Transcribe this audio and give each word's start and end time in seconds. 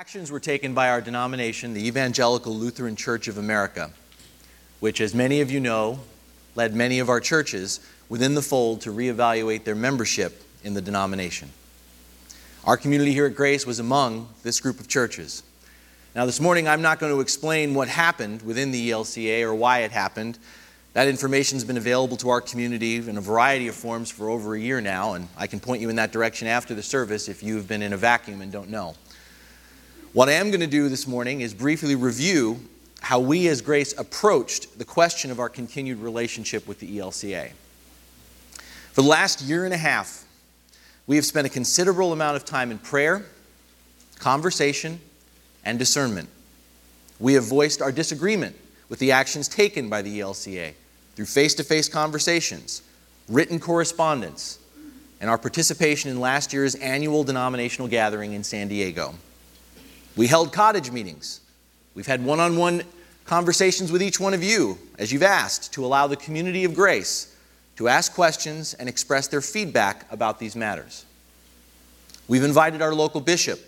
Actions 0.00 0.30
were 0.30 0.40
taken 0.40 0.72
by 0.72 0.88
our 0.88 1.02
denomination, 1.02 1.74
the 1.74 1.86
Evangelical 1.86 2.54
Lutheran 2.54 2.96
Church 2.96 3.28
of 3.28 3.36
America, 3.36 3.90
which, 4.80 4.98
as 4.98 5.14
many 5.14 5.42
of 5.42 5.50
you 5.50 5.60
know, 5.60 6.00
led 6.54 6.74
many 6.74 7.00
of 7.00 7.10
our 7.10 7.20
churches 7.20 7.80
within 8.08 8.34
the 8.34 8.40
fold 8.40 8.80
to 8.80 8.94
reevaluate 8.94 9.64
their 9.64 9.74
membership 9.74 10.42
in 10.64 10.72
the 10.72 10.80
denomination. 10.80 11.50
Our 12.64 12.78
community 12.78 13.12
here 13.12 13.26
at 13.26 13.34
Grace 13.34 13.66
was 13.66 13.78
among 13.78 14.30
this 14.42 14.58
group 14.58 14.80
of 14.80 14.88
churches. 14.88 15.42
Now, 16.14 16.24
this 16.24 16.40
morning, 16.40 16.66
I'm 16.66 16.80
not 16.80 16.98
going 16.98 17.12
to 17.12 17.20
explain 17.20 17.74
what 17.74 17.88
happened 17.88 18.40
within 18.40 18.72
the 18.72 18.92
ELCA 18.92 19.42
or 19.42 19.54
why 19.54 19.80
it 19.80 19.90
happened. 19.90 20.38
That 20.94 21.08
information 21.08 21.56
has 21.56 21.64
been 21.64 21.76
available 21.76 22.16
to 22.16 22.30
our 22.30 22.40
community 22.40 22.96
in 22.96 23.18
a 23.18 23.20
variety 23.20 23.68
of 23.68 23.74
forms 23.74 24.10
for 24.10 24.30
over 24.30 24.54
a 24.54 24.58
year 24.58 24.80
now, 24.80 25.12
and 25.12 25.28
I 25.36 25.46
can 25.46 25.60
point 25.60 25.82
you 25.82 25.90
in 25.90 25.96
that 25.96 26.10
direction 26.10 26.48
after 26.48 26.74
the 26.74 26.82
service 26.82 27.28
if 27.28 27.42
you've 27.42 27.68
been 27.68 27.82
in 27.82 27.92
a 27.92 27.98
vacuum 27.98 28.40
and 28.40 28.50
don't 28.50 28.70
know. 28.70 28.94
What 30.12 30.28
I 30.28 30.32
am 30.32 30.50
going 30.50 30.58
to 30.58 30.66
do 30.66 30.88
this 30.88 31.06
morning 31.06 31.40
is 31.40 31.54
briefly 31.54 31.94
review 31.94 32.58
how 33.00 33.20
we 33.20 33.46
as 33.46 33.62
Grace 33.62 33.96
approached 33.96 34.76
the 34.76 34.84
question 34.84 35.30
of 35.30 35.38
our 35.38 35.48
continued 35.48 36.00
relationship 36.00 36.66
with 36.66 36.80
the 36.80 36.98
ELCA. 36.98 37.52
For 38.90 39.02
the 39.02 39.08
last 39.08 39.40
year 39.42 39.64
and 39.64 39.72
a 39.72 39.76
half, 39.76 40.24
we 41.06 41.14
have 41.14 41.24
spent 41.24 41.46
a 41.46 41.50
considerable 41.50 42.12
amount 42.12 42.34
of 42.34 42.44
time 42.44 42.72
in 42.72 42.78
prayer, 42.78 43.24
conversation, 44.18 44.98
and 45.64 45.78
discernment. 45.78 46.28
We 47.20 47.34
have 47.34 47.44
voiced 47.44 47.80
our 47.80 47.92
disagreement 47.92 48.56
with 48.88 48.98
the 48.98 49.12
actions 49.12 49.46
taken 49.46 49.88
by 49.88 50.02
the 50.02 50.18
ELCA 50.18 50.74
through 51.14 51.26
face 51.26 51.54
to 51.54 51.62
face 51.62 51.88
conversations, 51.88 52.82
written 53.28 53.60
correspondence, 53.60 54.58
and 55.20 55.30
our 55.30 55.38
participation 55.38 56.10
in 56.10 56.18
last 56.18 56.52
year's 56.52 56.74
annual 56.74 57.22
denominational 57.22 57.86
gathering 57.86 58.32
in 58.32 58.42
San 58.42 58.66
Diego. 58.66 59.14
We 60.20 60.26
held 60.26 60.52
cottage 60.52 60.90
meetings. 60.90 61.40
We've 61.94 62.06
had 62.06 62.22
one 62.22 62.40
on 62.40 62.58
one 62.58 62.82
conversations 63.24 63.90
with 63.90 64.02
each 64.02 64.20
one 64.20 64.34
of 64.34 64.44
you, 64.44 64.76
as 64.98 65.10
you've 65.10 65.22
asked, 65.22 65.72
to 65.72 65.82
allow 65.86 66.08
the 66.08 66.16
community 66.16 66.64
of 66.64 66.74
grace 66.74 67.34
to 67.76 67.88
ask 67.88 68.12
questions 68.12 68.74
and 68.74 68.86
express 68.86 69.28
their 69.28 69.40
feedback 69.40 70.04
about 70.12 70.38
these 70.38 70.54
matters. 70.54 71.06
We've 72.28 72.44
invited 72.44 72.82
our 72.82 72.94
local 72.94 73.22
bishop 73.22 73.60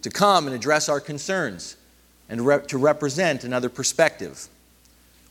to 0.00 0.08
come 0.08 0.46
and 0.46 0.56
address 0.56 0.88
our 0.88 0.98
concerns 0.98 1.76
and 2.30 2.40
to 2.68 2.78
represent 2.78 3.44
another 3.44 3.68
perspective. 3.68 4.48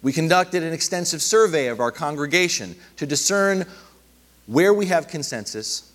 We 0.03 0.13
conducted 0.13 0.61
an 0.61 0.73
extensive 0.73 1.23
survey 1.23 1.69
of 1.69 1.79
our 1.79 1.91
congregation 1.91 2.75
to 2.97 3.07
discern 3.07 3.65
where 4.45 4.75
we 4.75 4.85
have 4.85 5.07
consensus 5.07 5.91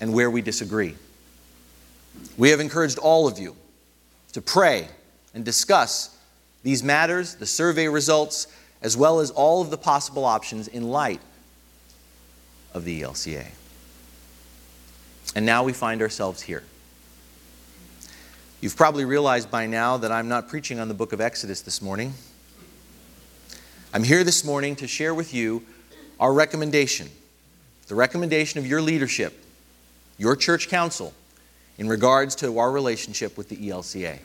and 0.00 0.14
where 0.14 0.30
we 0.30 0.40
disagree. 0.40 0.94
We 2.36 2.50
have 2.50 2.60
encouraged 2.60 2.98
all 2.98 3.26
of 3.26 3.38
you 3.38 3.56
to 4.32 4.42
pray 4.42 4.88
and 5.34 5.44
discuss 5.44 6.16
these 6.62 6.82
matters, 6.82 7.36
the 7.36 7.46
survey 7.46 7.88
results, 7.88 8.46
as 8.82 8.96
well 8.96 9.20
as 9.20 9.30
all 9.30 9.62
of 9.62 9.70
the 9.70 9.78
possible 9.78 10.24
options 10.24 10.68
in 10.68 10.88
light 10.88 11.20
of 12.74 12.84
the 12.84 13.02
ELCA. 13.02 13.46
And 15.34 15.46
now 15.46 15.64
we 15.64 15.72
find 15.72 16.02
ourselves 16.02 16.42
here. 16.42 16.62
You've 18.60 18.76
probably 18.76 19.04
realized 19.04 19.50
by 19.50 19.66
now 19.66 19.96
that 19.98 20.10
I'm 20.10 20.28
not 20.28 20.48
preaching 20.48 20.80
on 20.80 20.88
the 20.88 20.94
book 20.94 21.12
of 21.12 21.20
Exodus 21.20 21.60
this 21.60 21.80
morning. 21.80 22.14
I'm 23.92 24.02
here 24.02 24.24
this 24.24 24.44
morning 24.44 24.76
to 24.76 24.86
share 24.86 25.14
with 25.14 25.32
you 25.32 25.62
our 26.18 26.32
recommendation, 26.32 27.08
the 27.88 27.94
recommendation 27.94 28.58
of 28.58 28.66
your 28.66 28.82
leadership, 28.82 29.44
your 30.18 30.36
church 30.36 30.68
council, 30.68 31.14
in 31.78 31.88
regards 31.88 32.34
to 32.36 32.58
our 32.58 32.70
relationship 32.70 33.36
with 33.36 33.48
the 33.48 33.56
ELCA. 33.56 34.18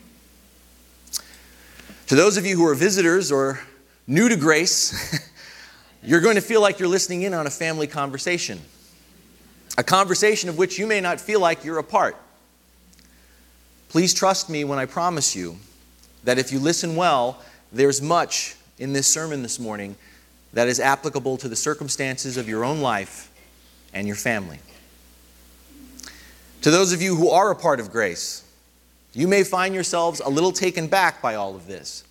To 2.08 2.16
those 2.16 2.38
of 2.38 2.46
you 2.46 2.58
who 2.58 2.66
are 2.66 2.76
visitors 2.76 3.32
or 3.32 3.60
new 4.08 4.30
to 4.30 4.36
grace, 4.36 5.20
you're 6.04 6.22
going 6.22 6.36
to 6.36 6.42
feel 6.42 6.62
like 6.62 6.80
you're 6.80 6.90
listening 6.90 7.22
in 7.24 7.34
on 7.34 7.48
a 7.48 7.50
family 7.52 7.88
conversation, 7.88 8.60
a 9.78 9.84
conversation 9.84 10.50
of 10.50 10.58
which 10.58 10.78
you 10.78 10.88
may 10.88 11.02
not 11.02 11.20
feel 11.20 11.40
like 11.40 11.64
you're 11.64 11.78
a 11.78 11.84
part. 11.84 12.18
Please 13.90 14.14
trust 14.14 14.50
me 14.50 14.64
when 14.64 14.80
I 14.80 14.86
promise 14.86 15.36
you 15.36 15.58
that 16.24 16.38
if 16.38 16.52
you 16.52 16.60
listen 16.60 16.96
well, 16.96 17.42
there's 17.72 18.02
much 18.02 18.56
in 18.78 18.94
this 18.94 19.08
sermon 19.08 19.42
this 19.42 19.60
morning 19.60 19.96
that 20.54 20.68
is 20.68 20.80
applicable 20.80 21.38
to 21.38 21.48
the 21.48 21.56
circumstances 21.56 22.38
of 22.38 22.48
your 22.48 22.64
own 22.64 22.82
life 22.82 23.32
and 23.94 24.08
your 24.08 24.16
family. 24.16 24.60
To 26.62 26.70
those 26.70 26.94
of 26.94 27.02
you 27.02 27.16
who 27.16 27.30
are 27.30 27.50
a 27.50 27.56
part 27.56 27.80
of 27.80 27.92
grace, 27.92 28.44
you 29.14 29.28
may 29.28 29.44
find 29.44 29.74
yourselves 29.74 30.20
a 30.20 30.30
little 30.30 30.52
taken 30.52 30.88
back 30.88 31.22
by 31.22 31.36
all 31.36 31.56
of 31.56 31.66
this. 31.66 32.04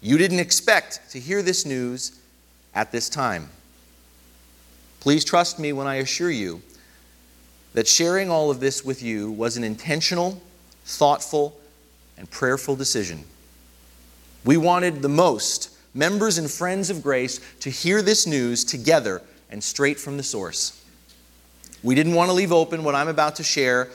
You 0.00 0.18
didn't 0.18 0.40
expect 0.40 1.12
to 1.12 1.20
hear 1.20 1.42
this 1.42 1.64
news 1.64 2.18
at 2.74 2.90
this 2.90 3.08
time. 3.08 3.48
Please 4.98 5.24
trust 5.24 5.60
me 5.60 5.72
when 5.72 5.86
I 5.86 5.96
assure 5.96 6.30
you 6.30 6.60
that 7.74 7.86
sharing 7.86 8.30
all 8.30 8.50
of 8.50 8.58
this 8.58 8.84
with 8.84 9.00
you 9.00 9.30
was 9.30 9.56
an 9.56 9.62
intentional, 9.62 10.42
thoughtful, 10.84 11.58
and 12.18 12.28
prayerful 12.28 12.74
decision. 12.74 13.24
We 14.44 14.56
wanted 14.56 15.02
the 15.02 15.08
most 15.08 15.70
members 15.94 16.36
and 16.36 16.50
friends 16.50 16.90
of 16.90 17.00
grace 17.00 17.40
to 17.60 17.70
hear 17.70 18.02
this 18.02 18.26
news 18.26 18.64
together 18.64 19.22
and 19.50 19.62
straight 19.62 20.00
from 20.00 20.16
the 20.16 20.22
source. 20.24 20.81
We 21.82 21.94
didn't 21.94 22.14
want 22.14 22.28
to 22.28 22.32
leave 22.32 22.52
open 22.52 22.84
what 22.84 22.94
I'm 22.94 23.08
about 23.08 23.36
to 23.36 23.42
share 23.42 23.88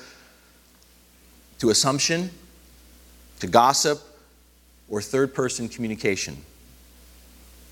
to 1.59 1.69
assumption, 1.69 2.29
to 3.39 3.47
gossip, 3.47 3.99
or 4.89 5.01
third 5.01 5.33
person 5.33 5.67
communication. 5.67 6.37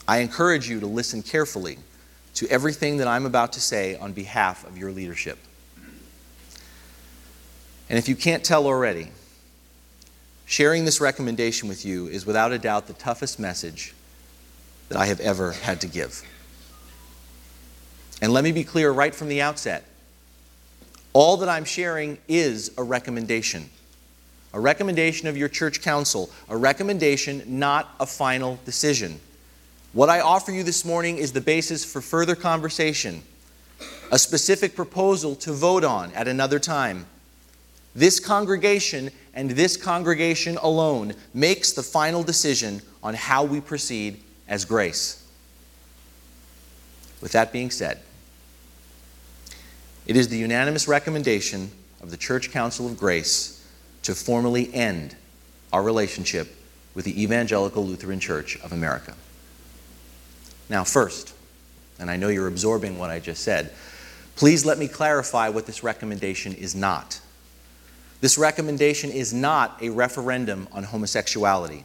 I 0.08 0.20
encourage 0.20 0.70
you 0.70 0.80
to 0.80 0.88
listen 0.88 1.22
carefully 1.22 1.78
to 2.36 2.48
everything 2.50 2.98
that 2.98 3.08
I'm 3.08 3.26
about 3.26 3.54
to 3.54 3.62
say 3.62 3.98
on 3.98 4.14
behalf 4.14 4.66
of 4.68 4.78
your 4.78 4.92
leadership. 4.92 5.38
And 7.90 8.00
if 8.00 8.10
you 8.10 8.16
can't 8.16 8.44
tell 8.44 8.66
already, 8.66 9.10
sharing 10.46 10.86
this 10.86 11.00
recommendation 11.00 11.70
with 11.70 11.86
you 11.86 12.08
is 12.08 12.26
without 12.26 12.52
a 12.52 12.60
doubt 12.60 12.88
the 12.88 12.94
toughest 12.94 13.40
message 13.40 13.94
that 14.90 14.98
I 14.98 15.06
have 15.06 15.20
ever 15.20 15.52
had 15.52 15.82
to 15.82 15.88
give. 15.88 16.24
And 18.22 18.34
let 18.34 18.44
me 18.44 18.52
be 18.52 18.64
clear 18.64 18.92
right 18.92 19.14
from 19.14 19.28
the 19.28 19.42
outset 19.42 19.86
all 21.16 21.38
that 21.38 21.48
I'm 21.48 21.64
sharing 21.64 22.18
is 22.28 22.72
a 22.78 22.84
recommendation. 22.84 23.70
A 24.54 24.60
recommendation 24.60 25.30
of 25.30 25.38
your 25.38 25.48
church 25.48 25.82
council, 25.82 26.30
a 26.50 26.58
recommendation, 26.58 27.42
not 27.48 27.96
a 28.02 28.06
final 28.06 28.60
decision. 28.66 29.22
What 29.94 30.10
I 30.10 30.20
offer 30.20 30.52
you 30.52 30.62
this 30.62 30.84
morning 30.84 31.18
is 31.18 31.32
the 31.32 31.40
basis 31.40 31.86
for 31.86 32.02
further 32.02 32.36
conversation, 32.36 33.24
a 34.12 34.20
specific 34.20 34.76
proposal 34.76 35.38
to 35.38 35.54
vote 35.54 35.86
on 35.86 36.12
at 36.12 36.28
another 36.28 36.60
time. 36.60 37.06
This 37.96 38.20
congregation 38.20 39.10
and 39.34 39.52
this 39.52 39.78
congregation 39.78 40.58
alone 40.58 41.14
makes 41.34 41.72
the 41.72 41.84
final 41.84 42.24
decision 42.24 42.82
on 43.02 43.14
how 43.14 43.46
we 43.46 43.62
proceed 43.62 44.22
as 44.50 44.66
grace. 44.66 45.26
With 47.22 47.32
that 47.32 47.54
being 47.54 47.72
said, 47.72 48.02
it 50.06 50.16
is 50.16 50.30
the 50.30 50.38
unanimous 50.38 50.88
recommendation 50.88 51.72
of 52.02 52.12
the 52.12 52.18
Church 52.18 52.52
Council 52.52 52.86
of 52.86 52.98
Grace 52.98 53.66
to 54.04 54.14
formally 54.14 54.74
end 54.74 55.16
our 55.74 55.82
relationship 55.82 56.56
with 56.94 57.06
the 57.06 57.22
Evangelical 57.22 57.86
Lutheran 57.86 58.20
Church 58.20 58.58
of 58.62 58.72
America. 58.72 59.16
Now, 60.70 60.84
first, 60.84 61.34
and 62.00 62.10
I 62.10 62.18
know 62.18 62.30
you're 62.30 62.48
absorbing 62.48 62.98
what 62.98 63.10
I 63.10 63.20
just 63.20 63.44
said, 63.44 63.72
please 64.36 64.66
let 64.66 64.78
me 64.78 64.88
clarify 64.88 65.50
what 65.50 65.66
this 65.66 65.84
recommendation 65.84 66.54
is 66.54 66.76
not. 66.76 67.20
This 68.22 68.38
recommendation 68.38 69.12
is 69.12 69.34
not 69.34 69.82
a 69.82 69.90
referendum 69.90 70.68
on 70.72 70.84
homosexuality. 70.84 71.84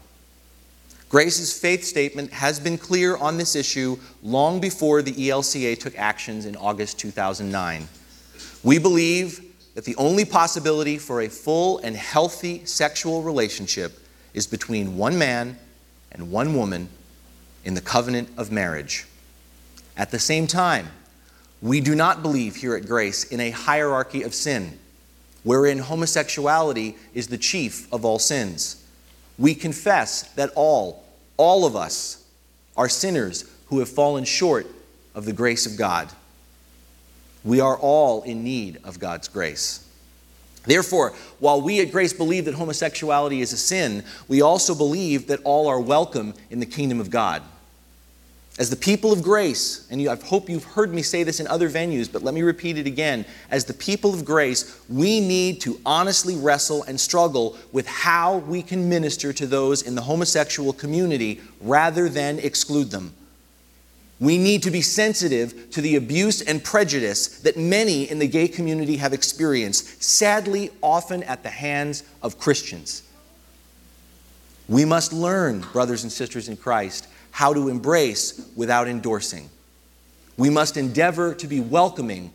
Grace's 1.09 1.59
faith 1.59 1.85
statement 1.85 2.33
has 2.33 2.61
been 2.61 2.79
clear 2.79 3.17
on 3.17 3.37
this 3.37 3.57
issue 3.57 3.99
long 4.23 4.61
before 4.61 5.03
the 5.03 5.13
ELCA 5.13 5.79
took 5.79 5.99
actions 5.99 6.47
in 6.47 6.55
August 6.55 7.01
2009. 7.01 7.89
We 8.63 8.79
believe 8.79 9.41
that 9.75 9.85
the 9.85 9.97
only 9.97 10.25
possibility 10.25 10.99
for 10.99 11.23
a 11.23 11.29
full 11.29 11.79
and 11.79 11.97
healthy 11.97 12.65
sexual 12.67 13.23
relationship 13.23 13.99
is 14.35 14.47
between 14.47 14.97
one 14.97 15.19
man 15.19 15.59
and 16.13 16.31
one 16.31 16.55
woman 16.55 16.89
in 17.65 17.75
the 17.75 17.81
covenant 17.81 18.29
of 18.37 18.51
marriage. 18.51 19.07
At 19.97 20.11
the 20.11 20.19
same 20.19 20.47
time, 20.47 20.89
we 21.63 21.81
do 21.81 21.95
not 21.95 22.23
believe 22.23 22.57
here 22.57 22.75
at 22.75 22.87
Grace 22.87 23.25
in 23.25 23.41
a 23.41 23.51
hierarchy 23.51 24.23
of 24.23 24.35
sin, 24.35 24.79
wherein 25.45 25.79
homosexuality 25.79 26.97
is 27.15 27.29
the 27.29 27.39
chief 27.39 27.91
of 27.93 28.05
all 28.05 28.19
sins. 28.19 28.83
We 29.39 29.55
confess 29.55 30.23
that 30.35 30.51
all, 30.55 31.05
all 31.37 31.65
of 31.65 31.77
us, 31.77 32.25
are 32.77 32.89
sinners 32.89 33.45
who 33.67 33.79
have 33.79 33.89
fallen 33.89 34.25
short 34.25 34.67
of 35.15 35.25
the 35.25 35.33
grace 35.33 35.67
of 35.67 35.77
God. 35.77 36.09
We 37.45 37.61
are 37.61 37.77
all 37.77 38.23
in 38.23 38.45
need 38.45 38.79
of 38.85 38.99
God's 38.99 39.29
grace. 39.29 39.87
Therefore, 40.65 41.15
while 41.39 41.61
we 41.63 41.81
at 41.81 41.91
Grace 41.91 42.13
believe 42.13 42.45
that 42.45 42.55
homosexuality 42.55 43.41
is 43.41 43.53
a 43.53 43.57
sin, 43.57 44.05
we 44.29 44.43
also 44.43 44.75
believe 44.75 45.27
that 45.29 45.41
all 45.43 45.67
are 45.69 45.81
welcome 45.81 46.35
in 46.51 46.61
the 46.61 46.67
kingdom 46.67 47.01
of 47.01 47.11
God. 47.11 47.43
As 48.59 48.69
the 48.69 48.77
people 48.77 49.11
of 49.11 49.23
grace, 49.23 49.87
and 49.91 50.07
I 50.07 50.17
hope 50.17 50.51
you've 50.51 50.65
heard 50.65 50.93
me 50.93 51.01
say 51.01 51.23
this 51.23 51.41
in 51.41 51.47
other 51.47 51.71
venues, 51.71 52.13
but 52.13 52.23
let 52.23 52.35
me 52.35 52.43
repeat 52.43 52.77
it 52.77 52.87
again. 52.87 53.25
As 53.51 53.65
the 53.65 53.73
people 53.73 54.13
of 54.13 54.27
grace, 54.27 54.79
we 54.91 55.19
need 55.19 55.63
to 55.63 55.81
honestly 55.87 56.37
wrestle 56.37 56.83
and 56.83 57.01
struggle 57.01 57.57
with 57.73 57.87
how 57.87 58.37
we 58.39 58.61
can 58.61 58.87
minister 58.87 59.33
to 59.33 59.47
those 59.47 59.81
in 59.81 59.95
the 59.95 60.03
homosexual 60.03 60.75
community 60.75 61.41
rather 61.63 62.11
than 62.11 62.39
exclude 62.39 62.91
them. 62.91 63.15
We 64.21 64.37
need 64.37 64.63
to 64.65 64.71
be 64.71 64.83
sensitive 64.83 65.71
to 65.71 65.81
the 65.81 65.97
abuse 65.97 66.43
and 66.43 66.63
prejudice 66.63 67.41
that 67.41 67.57
many 67.57 68.09
in 68.11 68.19
the 68.19 68.29
gay 68.29 68.49
community 68.49 68.97
have 68.99 69.15
experienced, 69.15 70.03
sadly, 70.03 70.71
often 70.83 71.23
at 71.23 71.43
the 71.43 71.49
hands 71.49 72.05
of 72.23 72.39
Christians. 72.39 73.03
We 74.69 74.85
must 74.85 75.15
learn, 75.15 75.61
brothers 75.73 76.03
and 76.03 76.13
sisters 76.13 76.49
in 76.49 76.59
Christ, 76.59 77.09
how 77.31 77.55
to 77.55 77.71
embrace 77.71 78.47
without 78.55 78.89
endorsing. 78.89 79.49
We 80.37 80.51
must 80.51 80.77
endeavor 80.77 81.35
to 81.35 81.47
be 81.47 81.61
welcoming 81.61 82.31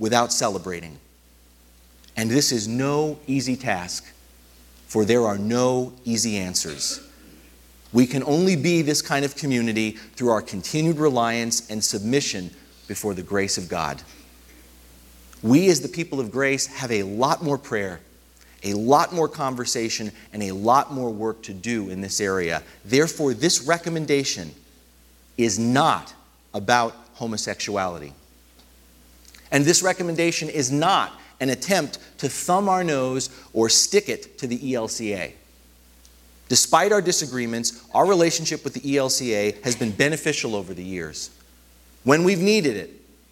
without 0.00 0.32
celebrating. 0.32 0.98
And 2.16 2.28
this 2.28 2.50
is 2.50 2.66
no 2.66 3.18
easy 3.28 3.56
task, 3.56 4.04
for 4.86 5.04
there 5.04 5.24
are 5.24 5.38
no 5.38 5.92
easy 6.04 6.36
answers. 6.36 7.00
We 7.92 8.06
can 8.06 8.22
only 8.24 8.56
be 8.56 8.82
this 8.82 9.02
kind 9.02 9.24
of 9.24 9.36
community 9.36 9.92
through 9.92 10.30
our 10.30 10.42
continued 10.42 10.96
reliance 10.96 11.68
and 11.70 11.82
submission 11.82 12.50
before 12.88 13.14
the 13.14 13.22
grace 13.22 13.58
of 13.58 13.68
God. 13.68 14.02
We, 15.42 15.68
as 15.68 15.80
the 15.80 15.88
people 15.88 16.20
of 16.20 16.30
grace, 16.30 16.66
have 16.66 16.90
a 16.90 17.02
lot 17.02 17.42
more 17.42 17.58
prayer 17.58 18.00
a 18.64 18.74
lot 18.74 19.12
more 19.12 19.28
conversation 19.28 20.12
and 20.32 20.42
a 20.42 20.52
lot 20.52 20.92
more 20.92 21.10
work 21.10 21.42
to 21.42 21.54
do 21.54 21.90
in 21.90 22.00
this 22.00 22.20
area. 22.20 22.62
Therefore, 22.84 23.34
this 23.34 23.62
recommendation 23.62 24.52
is 25.36 25.58
not 25.58 26.14
about 26.54 26.94
homosexuality. 27.14 28.12
And 29.50 29.64
this 29.64 29.82
recommendation 29.82 30.48
is 30.48 30.70
not 30.70 31.12
an 31.40 31.50
attempt 31.50 31.98
to 32.18 32.28
thumb 32.28 32.68
our 32.68 32.84
nose 32.84 33.30
or 33.52 33.68
stick 33.68 34.08
it 34.08 34.38
to 34.38 34.46
the 34.46 34.58
ELCA. 34.58 35.32
Despite 36.52 36.92
our 36.92 37.00
disagreements, 37.00 37.82
our 37.94 38.04
relationship 38.04 38.62
with 38.62 38.74
the 38.74 38.80
ELCA 38.80 39.64
has 39.64 39.74
been 39.74 39.90
beneficial 39.90 40.54
over 40.54 40.74
the 40.74 40.84
years. 40.84 41.30
When 42.04 42.24
we've 42.24 42.42
needed 42.42 42.76
it, 42.76 42.90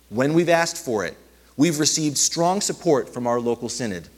when 0.09 0.33
we've 0.33 0.49
asked 0.49 0.79
for 0.79 1.05
it, 1.05 1.19
we've 1.59 1.79
received 1.79 2.17
strong 2.17 2.63
support 2.63 3.13
from 3.13 3.27
our 3.27 3.39
local 3.39 3.69
synod. 3.69 4.09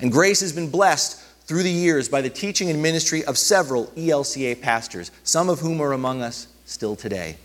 And 0.00 0.10
Grace 0.10 0.40
has 0.40 0.54
been 0.54 0.70
blessed 0.70 1.20
through 1.46 1.64
the 1.64 1.70
years 1.70 2.08
by 2.08 2.22
the 2.22 2.30
teaching 2.30 2.70
and 2.70 2.82
ministry 2.82 3.22
of 3.26 3.36
several 3.36 3.88
ELCA 3.88 4.62
pastors, 4.62 5.10
some 5.22 5.50
of 5.50 5.60
whom 5.60 5.82
are 5.82 5.92
among 5.92 6.22
us 6.22 6.48
still 6.64 6.96
today. 6.96 7.36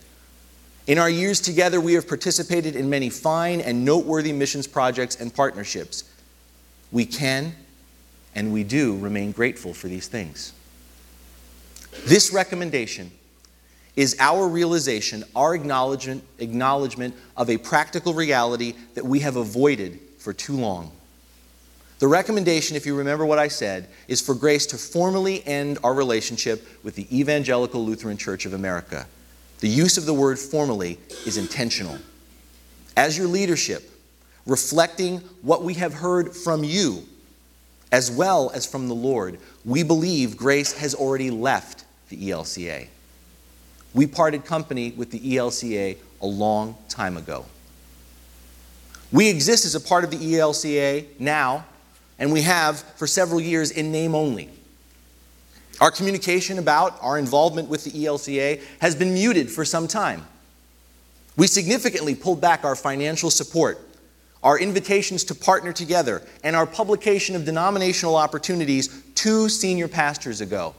In 0.86 0.96
our 0.96 1.10
years 1.10 1.42
together, 1.42 1.78
we 1.78 1.92
have 1.92 2.08
participated 2.08 2.74
in 2.74 2.88
many 2.88 3.10
fine 3.10 3.60
and 3.60 3.84
noteworthy 3.84 4.32
missions 4.32 4.66
projects 4.66 5.20
and 5.20 5.34
partnerships. 5.34 6.04
We 6.90 7.04
can 7.04 7.54
and 8.34 8.50
we 8.50 8.64
do 8.64 8.96
remain 8.96 9.32
grateful 9.32 9.74
for 9.74 9.88
these 9.88 10.08
things. 10.08 10.54
This 12.06 12.32
recommendation 12.32 13.10
is 13.96 14.16
our 14.20 14.48
realization, 14.48 15.24
our 15.34 15.54
acknowledgement, 15.54 16.24
acknowledgement 16.38 17.14
of 17.36 17.50
a 17.50 17.56
practical 17.56 18.14
reality 18.14 18.74
that 18.94 19.04
we 19.04 19.20
have 19.20 19.36
avoided 19.36 19.98
for 20.18 20.32
too 20.32 20.56
long. 20.56 20.92
The 21.98 22.08
recommendation, 22.08 22.76
if 22.76 22.86
you 22.86 22.96
remember 22.96 23.26
what 23.26 23.38
I 23.38 23.48
said, 23.48 23.88
is 24.08 24.22
for 24.22 24.34
Grace 24.34 24.64
to 24.66 24.78
formally 24.78 25.46
end 25.46 25.78
our 25.84 25.92
relationship 25.92 26.66
with 26.82 26.94
the 26.94 27.06
Evangelical 27.16 27.84
Lutheran 27.84 28.16
Church 28.16 28.46
of 28.46 28.54
America. 28.54 29.06
The 29.58 29.68
use 29.68 29.98
of 29.98 30.06
the 30.06 30.14
word 30.14 30.38
formally 30.38 30.98
is 31.26 31.36
intentional. 31.36 31.98
As 32.96 33.18
your 33.18 33.26
leadership, 33.26 33.90
reflecting 34.46 35.18
what 35.42 35.62
we 35.62 35.74
have 35.74 35.92
heard 35.92 36.34
from 36.34 36.64
you, 36.64 37.04
as 37.92 38.10
well 38.10 38.50
as 38.54 38.66
from 38.66 38.88
the 38.88 38.94
Lord, 38.94 39.38
we 39.66 39.82
believe 39.82 40.38
Grace 40.38 40.72
has 40.78 40.94
already 40.94 41.30
left 41.30 41.79
the 42.10 42.16
ELCA. 42.30 42.88
We 43.94 44.06
parted 44.06 44.44
company 44.44 44.92
with 44.96 45.10
the 45.10 45.18
ELCA 45.18 45.96
a 46.20 46.26
long 46.26 46.76
time 46.88 47.16
ago. 47.16 47.46
We 49.10 49.28
exist 49.28 49.64
as 49.64 49.74
a 49.74 49.80
part 49.80 50.04
of 50.04 50.10
the 50.10 50.18
ELCA 50.18 51.06
now 51.18 51.64
and 52.18 52.30
we 52.30 52.42
have 52.42 52.80
for 52.96 53.06
several 53.06 53.40
years 53.40 53.70
in 53.70 53.90
name 53.90 54.14
only. 54.14 54.50
Our 55.80 55.90
communication 55.90 56.58
about 56.58 56.98
our 57.00 57.18
involvement 57.18 57.68
with 57.68 57.84
the 57.84 57.90
ELCA 57.90 58.60
has 58.80 58.94
been 58.94 59.14
muted 59.14 59.50
for 59.50 59.64
some 59.64 59.88
time. 59.88 60.26
We 61.36 61.46
significantly 61.46 62.14
pulled 62.14 62.40
back 62.40 62.64
our 62.64 62.76
financial 62.76 63.30
support, 63.30 63.80
our 64.42 64.58
invitations 64.58 65.24
to 65.24 65.34
partner 65.34 65.72
together, 65.72 66.22
and 66.44 66.54
our 66.54 66.66
publication 66.66 67.34
of 67.34 67.46
denominational 67.46 68.16
opportunities 68.16 69.02
two 69.14 69.48
senior 69.48 69.88
pastors 69.88 70.42
ago. 70.42 70.74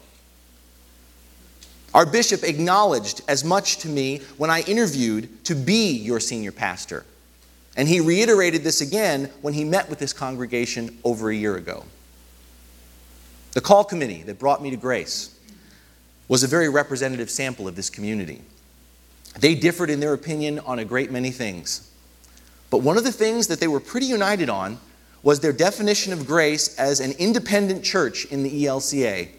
Our 1.94 2.06
bishop 2.06 2.44
acknowledged 2.44 3.22
as 3.28 3.44
much 3.44 3.78
to 3.80 3.90
me 3.90 4.22
when 4.38 4.50
I 4.50 4.62
interviewed 4.62 5.44
to 5.46 5.56
be 5.56 5.92
your 5.92 6.20
senior 6.20 6.52
pastor. 6.52 7.06
And 7.76 7.88
he 7.88 8.00
reiterated 8.00 8.64
this 8.64 8.82
again 8.82 9.30
when 9.42 9.54
he 9.54 9.64
met 9.64 9.90
with 9.90 10.00
this 10.00 10.14
congregation 10.14 11.00
over 11.04 11.30
a 11.30 11.36
year 11.36 11.56
ago. 11.56 11.86
The 13.54 13.62
call 13.62 13.84
committee 13.84 14.24
that 14.24 14.40
brought 14.40 14.62
me 14.62 14.70
to 14.70 14.78
grace 14.78 15.38
was 16.28 16.44
a 16.44 16.48
very 16.48 16.70
representative 16.70 17.30
sample 17.30 17.68
of 17.68 17.76
this 17.76 17.90
community. 17.90 18.42
They 19.40 19.56
differed 19.56 19.90
in 19.90 20.00
their 20.00 20.14
opinion 20.14 20.60
on 20.60 20.80
a 20.80 20.86
great 20.86 21.12
many 21.12 21.32
things. 21.32 21.90
But 22.70 22.80
one 22.80 22.98
of 22.98 23.04
the 23.04 23.12
things 23.12 23.48
that 23.48 23.60
they 23.60 23.68
were 23.68 23.82
pretty 23.82 24.06
united 24.06 24.50
on 24.50 24.80
was 25.24 25.42
their 25.42 25.54
definition 25.54 26.14
of 26.14 26.26
grace 26.26 26.78
as 26.78 27.00
an 27.00 27.12
independent 27.20 27.84
church 27.84 28.26
in 28.26 28.44
the 28.44 28.66
ELCA, 28.66 29.30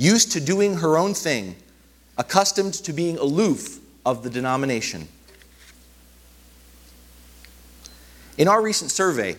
used 0.00 0.32
to 0.32 0.40
doing 0.40 0.76
her 0.76 0.96
own 0.96 1.12
thing, 1.12 1.54
accustomed 2.16 2.72
to 2.72 2.92
being 2.92 3.18
aloof 3.18 3.78
of 4.06 4.22
the 4.22 4.30
denomination. 4.30 5.06
In 8.38 8.48
our 8.48 8.62
recent 8.62 8.90
survey, 8.90 9.36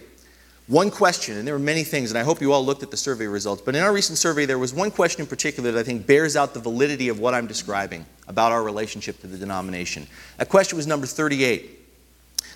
one 0.68 0.92
question, 0.92 1.38
and 1.38 1.48
there 1.48 1.56
were 1.56 1.60
many 1.60 1.84
things, 1.84 2.12
and 2.12 2.18
I 2.18 2.22
hope 2.22 2.40
you 2.40 2.54
all 2.54 2.64
looked 2.64 2.84
at 2.84 2.92
the 2.92 2.98
survey 2.98 3.26
results, 3.26 3.64
but 3.64 3.76
in 3.76 3.82
our 3.82 3.92
recent 3.92 4.20
survey, 4.20 4.46
there 4.46 4.60
was 4.60 4.72
one 4.72 4.92
question 4.92 5.22
in 5.22 5.28
particular 5.28 5.72
that 5.72 5.80
I 5.80 5.84
think 5.84 6.06
bears 6.06 6.36
out 6.36 6.54
the 6.54 6.60
validity 6.60 7.10
of 7.10 7.20
what 7.20 7.34
I'm 7.34 7.48
describing 7.48 8.06
about 8.28 8.52
our 8.52 8.62
relationship 8.62 9.20
to 9.22 9.28
the 9.28 9.38
denomination. 9.38 10.06
That 10.38 10.50
question 10.50 10.78
was 10.78 10.86
number 10.86 11.08
38. 11.08 11.80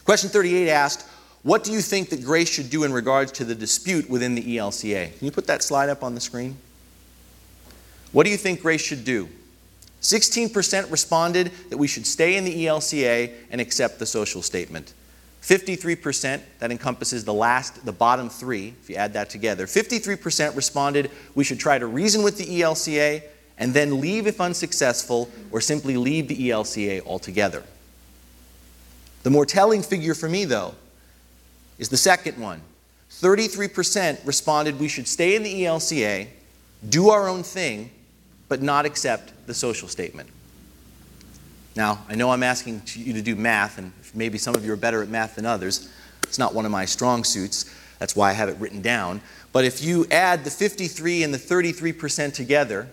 Question 0.06 0.30
38 0.30 0.70
asked, 0.70 1.08
What 1.42 1.64
do 1.64 1.72
you 1.72 1.82
think 1.82 2.10
that 2.12 2.24
Grace 2.24 2.50
should 2.50 2.70
do 2.70 2.84
in 2.84 2.94
regards 2.94 3.32
to 3.34 3.44
the 3.44 3.56
dispute 3.56 4.08
within 4.08 4.36
the 4.36 4.58
ELCA? 4.58 5.18
Can 5.18 5.26
you 5.26 5.32
put 5.32 5.48
that 5.48 5.64
slide 5.64 5.90
up 5.90 6.04
on 6.04 6.14
the 6.14 6.22
screen? 6.22 6.56
What 8.16 8.24
do 8.24 8.30
you 8.32 8.38
think 8.38 8.62
Grace 8.62 8.82
should 8.82 9.04
do? 9.04 9.28
16% 10.02 10.90
responded 10.90 11.52
that 11.70 11.76
we 11.76 11.86
should 11.86 12.08
stay 12.08 12.38
in 12.38 12.46
the 12.46 12.66
ELCA 12.66 13.34
and 13.52 13.60
accept 13.60 14.00
the 14.00 14.06
social 14.06 14.42
statement. 14.42 14.94
53%, 15.42 16.40
that 16.60 16.72
encompasses 16.72 17.26
the 17.26 17.34
last, 17.34 17.86
the 17.86 17.92
bottom 17.92 18.30
three, 18.30 18.74
if 18.82 18.90
you 18.90 18.96
add 18.96 19.12
that 19.12 19.30
together, 19.30 19.66
53% 19.66 20.56
responded 20.56 21.12
we 21.36 21.44
should 21.44 21.60
try 21.60 21.78
to 21.78 21.88
reason 21.88 22.24
with 22.24 22.38
the 22.38 22.46
ELCA 22.62 23.22
and 23.58 23.74
then 23.74 24.00
leave 24.00 24.28
if 24.28 24.40
unsuccessful, 24.40 25.30
or 25.52 25.60
simply 25.60 25.98
leave 25.98 26.30
the 26.30 26.52
ELCA 26.52 27.06
altogether. 27.06 27.64
The 29.24 29.30
more 29.30 29.46
telling 29.46 29.84
figure 29.84 30.14
for 30.14 30.30
me, 30.30 30.46
though, 30.46 30.74
is 31.78 31.90
the 31.90 31.98
second 31.98 32.38
one. 32.38 32.62
33% 33.12 34.26
responded 34.26 34.80
we 34.80 34.88
should 34.88 35.10
stay 35.10 35.36
in 35.36 35.44
the 35.44 35.64
ELCA, 35.64 36.28
do 36.88 37.10
our 37.10 37.28
own 37.28 37.44
thing, 37.44 37.92
but 38.48 38.62
not 38.62 38.86
accept 38.86 39.34
the 39.48 39.54
social 39.54 39.88
statement. 39.88 40.30
Now, 41.76 42.06
I 42.08 42.16
know 42.16 42.32
I'm 42.32 42.44
asking 42.44 42.84
you 42.96 43.14
to 43.14 43.22
do 43.22 43.36
math, 43.36 43.78
and 43.78 43.92
maybe 44.14 44.38
some 44.38 44.56
of 44.56 44.66
you 44.66 44.72
are 44.72 44.78
better 44.78 45.04
at 45.04 45.10
math 45.10 45.36
than 45.36 45.46
others. 45.46 45.90
It's 46.24 46.40
not 46.40 46.54
one 46.54 46.66
of 46.66 46.72
my 46.72 46.86
strong 46.86 47.24
suits. 47.24 47.74
That's 48.00 48.16
why 48.16 48.30
I 48.30 48.34
have 48.34 48.50
it 48.50 48.58
written 48.58 48.82
down. 48.82 49.22
But 49.52 49.66
if 49.66 49.82
you 49.84 50.06
add 50.12 50.44
the 50.44 50.52
53 50.52 51.24
and 51.24 51.34
the 51.34 51.38
33% 51.38 52.34
together, 52.34 52.90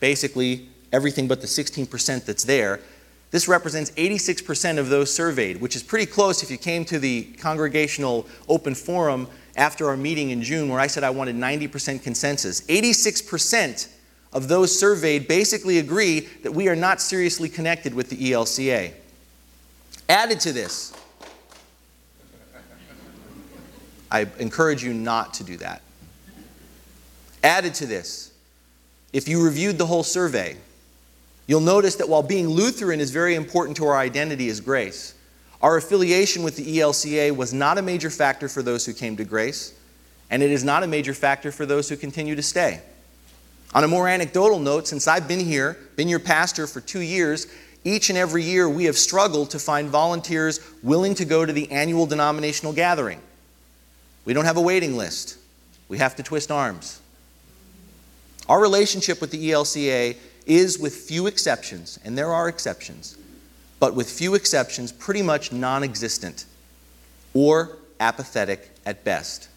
basically 0.00 0.68
everything 0.92 1.28
but 1.28 1.40
the 1.40 1.46
16% 1.46 2.24
that's 2.24 2.44
there, 2.44 2.80
this 3.30 3.46
represents 3.46 3.92
86% 3.92 4.78
of 4.78 4.88
those 4.88 5.14
surveyed, 5.14 5.60
which 5.60 5.76
is 5.76 5.82
pretty 5.82 6.06
close 6.06 6.42
if 6.42 6.50
you 6.50 6.58
came 6.58 6.84
to 6.86 6.98
the 6.98 7.24
congregational 7.38 8.26
open 8.48 8.74
forum 8.74 9.28
after 9.56 9.88
our 9.88 9.96
meeting 9.96 10.30
in 10.30 10.42
June 10.42 10.68
where 10.68 10.80
I 10.80 10.88
said 10.88 11.04
I 11.04 11.10
wanted 11.10 11.36
90% 11.36 12.02
consensus. 12.02 12.62
86% 12.62 13.88
of 14.32 14.48
those 14.48 14.78
surveyed 14.78 15.26
basically 15.26 15.78
agree 15.78 16.20
that 16.42 16.52
we 16.52 16.68
are 16.68 16.76
not 16.76 17.00
seriously 17.00 17.48
connected 17.48 17.94
with 17.94 18.10
the 18.10 18.32
ELCA. 18.32 18.92
Added 20.08 20.40
to 20.40 20.52
this, 20.52 20.92
I 24.10 24.26
encourage 24.38 24.82
you 24.82 24.92
not 24.92 25.34
to 25.34 25.44
do 25.44 25.56
that. 25.58 25.82
Added 27.42 27.74
to 27.74 27.86
this, 27.86 28.32
if 29.12 29.28
you 29.28 29.42
reviewed 29.42 29.78
the 29.78 29.86
whole 29.86 30.02
survey, 30.02 30.56
you'll 31.46 31.60
notice 31.60 31.96
that 31.96 32.08
while 32.08 32.22
being 32.22 32.48
Lutheran 32.48 33.00
is 33.00 33.10
very 33.10 33.34
important 33.34 33.76
to 33.78 33.86
our 33.86 33.96
identity 33.96 34.48
as 34.48 34.60
grace, 34.60 35.14
our 35.62 35.76
affiliation 35.76 36.42
with 36.42 36.56
the 36.56 36.78
ELCA 36.78 37.36
was 37.36 37.52
not 37.52 37.78
a 37.78 37.82
major 37.82 38.10
factor 38.10 38.48
for 38.48 38.62
those 38.62 38.86
who 38.86 38.92
came 38.92 39.16
to 39.16 39.24
grace, 39.24 39.74
and 40.30 40.42
it 40.42 40.50
is 40.50 40.64
not 40.64 40.82
a 40.82 40.86
major 40.86 41.14
factor 41.14 41.50
for 41.50 41.66
those 41.66 41.88
who 41.88 41.96
continue 41.96 42.34
to 42.34 42.42
stay. 42.42 42.80
On 43.74 43.84
a 43.84 43.88
more 43.88 44.08
anecdotal 44.08 44.58
note, 44.58 44.88
since 44.88 45.06
I've 45.06 45.28
been 45.28 45.40
here, 45.40 45.78
been 45.96 46.08
your 46.08 46.18
pastor 46.18 46.66
for 46.66 46.80
two 46.80 47.00
years, 47.00 47.46
each 47.84 48.10
and 48.10 48.18
every 48.18 48.42
year 48.42 48.68
we 48.68 48.84
have 48.84 48.98
struggled 48.98 49.50
to 49.50 49.58
find 49.58 49.88
volunteers 49.88 50.60
willing 50.82 51.14
to 51.14 51.24
go 51.24 51.46
to 51.46 51.52
the 51.52 51.70
annual 51.70 52.06
denominational 52.06 52.72
gathering. 52.72 53.20
We 54.24 54.34
don't 54.34 54.44
have 54.44 54.56
a 54.56 54.62
waiting 54.62 54.96
list, 54.96 55.38
we 55.88 55.98
have 55.98 56.16
to 56.16 56.22
twist 56.22 56.50
arms. 56.50 57.00
Our 58.48 58.60
relationship 58.60 59.20
with 59.20 59.30
the 59.30 59.50
ELCA 59.50 60.16
is, 60.46 60.78
with 60.78 60.94
few 60.94 61.28
exceptions, 61.28 62.00
and 62.04 62.18
there 62.18 62.32
are 62.32 62.48
exceptions, 62.48 63.16
but 63.78 63.94
with 63.94 64.10
few 64.10 64.34
exceptions, 64.34 64.90
pretty 64.90 65.22
much 65.22 65.52
non 65.52 65.84
existent 65.84 66.46
or 67.34 67.78
apathetic 68.00 68.70
at 68.84 69.04
best. 69.04 69.49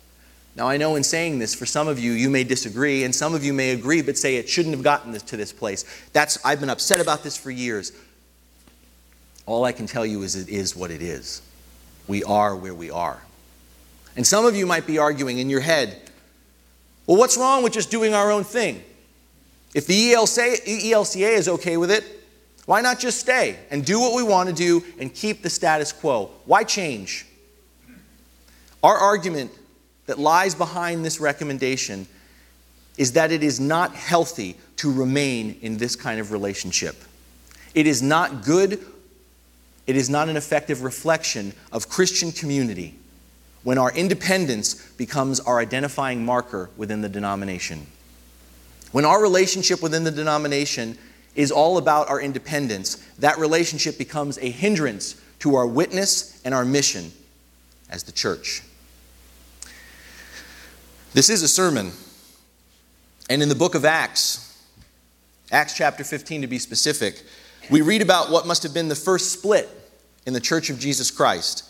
Now, 0.56 0.68
I 0.68 0.78
know 0.78 0.96
in 0.96 1.04
saying 1.04 1.40
this, 1.40 1.56
for 1.56 1.66
some 1.66 1.88
of 1.88 1.98
you, 1.98 2.12
you 2.12 2.30
may 2.30 2.44
disagree, 2.44 3.04
and 3.04 3.14
some 3.14 3.34
of 3.34 3.44
you 3.44 3.54
may 3.54 3.72
agree, 3.72 4.04
but 4.04 4.18
say 4.18 4.36
it 4.36 4.48
shouldn't 4.48 4.76
have 4.76 4.84
gotten 4.84 5.14
to 5.14 5.38
this 5.38 5.52
place. 5.52 5.84
That's, 6.14 6.44
I've 6.46 6.60
been 6.60 6.70
upset 6.70 7.00
about 7.00 7.24
this 7.24 7.36
for 7.36 7.50
years. 7.50 7.92
All 9.48 9.66
I 9.66 9.72
can 9.72 9.88
tell 9.88 10.06
you 10.06 10.22
is 10.22 10.36
it 10.36 10.50
is 10.50 10.76
what 10.76 10.92
it 10.92 11.02
is. 11.02 11.42
We 12.08 12.24
are 12.24 12.56
where 12.56 12.74
we 12.74 12.92
are. 12.92 13.20
And 14.16 14.28
some 14.28 14.46
of 14.46 14.56
you 14.56 14.68
might 14.68 14.86
be 14.86 15.00
arguing 15.00 15.40
in 15.40 15.50
your 15.50 15.62
head, 15.62 16.00
well, 17.08 17.18
what's 17.18 17.36
wrong 17.36 17.64
with 17.64 17.74
just 17.74 17.90
doing 17.90 18.14
our 18.14 18.32
own 18.32 18.44
thing? 18.44 18.84
If 19.74 19.88
the 19.88 20.14
ELCA 20.14 21.36
is 21.36 21.50
okay 21.50 21.78
with 21.78 21.90
it, 21.90 22.06
why 22.66 22.82
not 22.82 23.00
just 23.00 23.20
stay 23.20 23.58
and 23.72 23.84
do 23.84 24.00
what 24.00 24.14
we 24.14 24.22
want 24.24 24.50
to 24.50 24.56
do 24.56 24.84
and 25.00 25.14
keep 25.14 25.42
the 25.42 25.50
status 25.50 25.92
quo? 25.92 26.30
Why 26.46 26.64
change? 26.64 27.26
Our 28.84 28.96
argument 28.96 29.52
that 30.06 30.20
lies 30.20 30.56
behind 30.56 31.06
this 31.06 31.20
recommendation 31.20 32.08
is 32.98 33.14
that 33.14 33.32
it 33.32 33.44
is 33.44 33.60
not 33.60 33.96
healthy 33.96 34.56
to 34.78 34.92
remain 34.92 35.58
in 35.62 35.78
this 35.78 35.96
kind 35.96 36.20
of 36.20 36.32
relationship. 36.32 36.96
It 37.74 37.88
is 37.88 38.02
not 38.02 38.44
good, 38.44 38.84
it 39.88 39.96
is 39.96 40.10
not 40.10 40.30
an 40.30 40.38
effective 40.38 40.84
reflection 40.84 41.54
of 41.72 41.90
Christian 41.90 42.32
community 42.32 42.96
when 43.64 43.78
our 43.78 43.92
independence 43.94 44.76
becomes 44.92 45.40
our 45.40 45.60
identifying 45.60 46.24
marker 46.26 46.70
within 46.78 47.02
the 47.02 47.10
denomination. 47.10 47.88
When 48.92 49.06
our 49.06 49.22
relationship 49.22 49.82
within 49.82 50.04
the 50.04 50.12
denomination 50.12 50.98
is 51.34 51.52
all 51.52 51.78
about 51.78 52.10
our 52.10 52.22
independence, 52.22 52.96
that 53.20 53.40
relationship 53.40 53.98
becomes 53.98 54.38
a 54.38 54.50
hindrance 54.50 55.20
to 55.40 55.56
our 55.56 55.66
witness 55.66 56.40
and 56.46 56.54
our 56.54 56.66
mission 56.66 57.12
as 57.90 58.04
the 58.04 58.12
church. 58.12 58.62
This 61.14 61.30
is 61.30 61.44
a 61.44 61.48
sermon. 61.48 61.92
And 63.30 63.44
in 63.44 63.50
the 63.50 63.56
book 63.56 63.76
of 63.76 63.86
Acts, 63.86 64.58
Acts 65.52 65.76
chapter 65.78 66.04
15 66.04 66.42
to 66.42 66.48
be 66.48 66.58
specific, 66.58 67.22
we 67.70 67.82
read 67.82 68.02
about 68.02 68.32
what 68.32 68.48
must 68.48 68.64
have 68.64 68.74
been 68.74 68.88
the 68.88 68.96
first 68.96 69.32
split 69.32 69.70
in 70.26 70.34
the 70.34 70.40
church 70.40 70.72
of 70.72 70.80
Jesus 70.80 71.12
Christ 71.12 71.70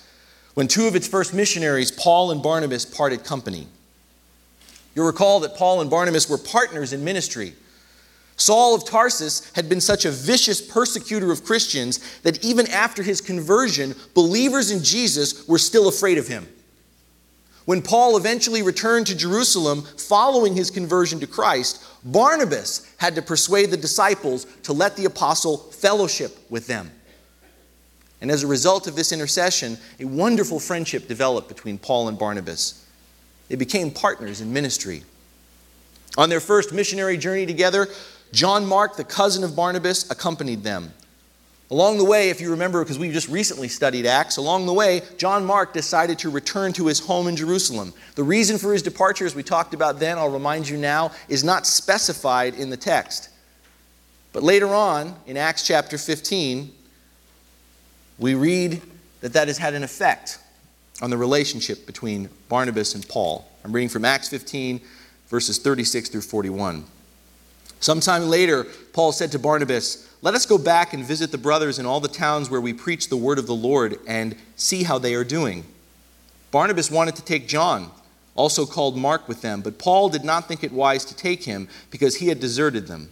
when 0.53 0.67
two 0.67 0.87
of 0.87 0.95
its 0.95 1.07
first 1.07 1.33
missionaries, 1.33 1.91
Paul 1.91 2.31
and 2.31 2.41
Barnabas, 2.41 2.85
parted 2.85 3.25
company. 3.25 3.67
You'll 4.95 5.07
recall 5.07 5.41
that 5.41 5.57
Paul 5.57 5.81
and 5.81 5.89
Barnabas 5.89 6.29
were 6.29 6.37
partners 6.37 6.93
in 6.93 7.03
ministry. 7.03 7.53
Saul 8.37 8.75
of 8.75 8.85
Tarsus 8.85 9.51
had 9.55 9.67
been 9.67 9.81
such 9.81 10.05
a 10.05 10.11
vicious 10.11 10.61
persecutor 10.61 11.31
of 11.31 11.43
Christians 11.43 11.99
that 12.21 12.45
even 12.45 12.67
after 12.69 13.03
his 13.03 13.19
conversion, 13.19 13.93
believers 14.13 14.71
in 14.71 14.83
Jesus 14.83 15.45
were 15.47 15.57
still 15.57 15.89
afraid 15.89 16.17
of 16.17 16.27
him. 16.27 16.47
When 17.65 17.81
Paul 17.81 18.17
eventually 18.17 18.61
returned 18.61 19.07
to 19.07 19.15
Jerusalem 19.15 19.83
following 19.83 20.55
his 20.55 20.69
conversion 20.69 21.19
to 21.21 21.27
Christ, 21.27 21.83
Barnabas 22.03 22.93
had 22.97 23.15
to 23.15 23.21
persuade 23.21 23.71
the 23.71 23.77
disciples 23.77 24.45
to 24.63 24.73
let 24.73 24.97
the 24.97 25.05
apostle 25.05 25.57
fellowship 25.57 26.37
with 26.49 26.67
them. 26.67 26.91
And 28.19 28.31
as 28.31 28.43
a 28.43 28.47
result 28.47 28.87
of 28.87 28.95
this 28.95 29.11
intercession, 29.11 29.77
a 29.99 30.05
wonderful 30.05 30.59
friendship 30.59 31.07
developed 31.07 31.47
between 31.47 31.77
Paul 31.77 32.07
and 32.07 32.17
Barnabas. 32.17 32.85
They 33.49 33.55
became 33.55 33.91
partners 33.91 34.41
in 34.41 34.51
ministry. 34.51 35.03
On 36.17 36.29
their 36.29 36.39
first 36.39 36.73
missionary 36.73 37.17
journey 37.17 37.45
together, 37.45 37.87
John 38.31 38.65
Mark, 38.65 38.97
the 38.97 39.03
cousin 39.03 39.43
of 39.43 39.55
Barnabas, 39.55 40.09
accompanied 40.09 40.63
them. 40.63 40.93
Along 41.73 41.97
the 41.97 42.03
way, 42.03 42.29
if 42.29 42.39
you 42.39 42.51
remember, 42.51 42.83
because 42.83 42.99
we 42.99 43.11
just 43.11 43.27
recently 43.27 43.67
studied 43.67 44.05
Acts, 44.05 44.37
along 44.37 44.67
the 44.67 44.73
way, 44.73 45.01
John 45.17 45.43
Mark 45.43 45.73
decided 45.73 46.19
to 46.19 46.29
return 46.29 46.71
to 46.73 46.85
his 46.85 46.99
home 46.99 47.27
in 47.27 47.35
Jerusalem. 47.35 47.95
The 48.13 48.21
reason 48.21 48.59
for 48.59 48.73
his 48.73 48.83
departure, 48.83 49.25
as 49.25 49.33
we 49.33 49.41
talked 49.41 49.73
about 49.73 49.99
then, 49.99 50.19
I'll 50.19 50.29
remind 50.29 50.69
you 50.69 50.77
now, 50.77 51.13
is 51.29 51.43
not 51.43 51.65
specified 51.65 52.53
in 52.53 52.69
the 52.69 52.77
text. 52.77 53.29
But 54.33 54.43
later 54.43 54.67
on, 54.67 55.15
in 55.25 55.35
Acts 55.35 55.65
chapter 55.65 55.97
15, 55.97 56.71
we 58.19 58.35
read 58.35 58.79
that 59.21 59.33
that 59.33 59.47
has 59.47 59.57
had 59.57 59.73
an 59.73 59.83
effect 59.83 60.37
on 61.01 61.09
the 61.09 61.17
relationship 61.17 61.87
between 61.87 62.29
Barnabas 62.49 62.93
and 62.93 63.09
Paul. 63.09 63.49
I'm 63.65 63.71
reading 63.71 63.89
from 63.89 64.05
Acts 64.05 64.29
15, 64.29 64.79
verses 65.27 65.57
36 65.57 66.09
through 66.09 66.21
41. 66.21 66.83
Sometime 67.79 68.29
later, 68.29 68.65
Paul 68.93 69.11
said 69.11 69.31
to 69.31 69.39
Barnabas, 69.39 70.12
let 70.23 70.35
us 70.35 70.45
go 70.45 70.57
back 70.57 70.93
and 70.93 71.03
visit 71.03 71.31
the 71.31 71.37
brothers 71.37 71.79
in 71.79 71.85
all 71.85 71.99
the 71.99 72.07
towns 72.07 72.49
where 72.49 72.61
we 72.61 72.71
preach 72.71 73.09
the 73.09 73.17
word 73.17 73.37
of 73.37 73.45
the 73.45 73.53
Lord 73.53 73.99
and 74.07 74.37
see 74.55 74.83
how 74.83 74.97
they 74.97 75.15
are 75.15 75.25
doing. 75.25 75.65
Barnabas 76.49 76.89
wanted 76.89 77.17
to 77.17 77.25
take 77.25 77.45
John, 77.45 77.91
also 78.33 78.65
called 78.65 78.95
Mark, 78.95 79.27
with 79.27 79.41
them, 79.41 79.59
but 79.59 79.77
Paul 79.77 80.07
did 80.07 80.23
not 80.23 80.47
think 80.47 80.63
it 80.63 80.71
wise 80.71 81.03
to 81.05 81.15
take 81.15 81.43
him 81.43 81.67
because 81.91 82.15
he 82.15 82.29
had 82.29 82.39
deserted 82.39 82.87
them 82.87 83.09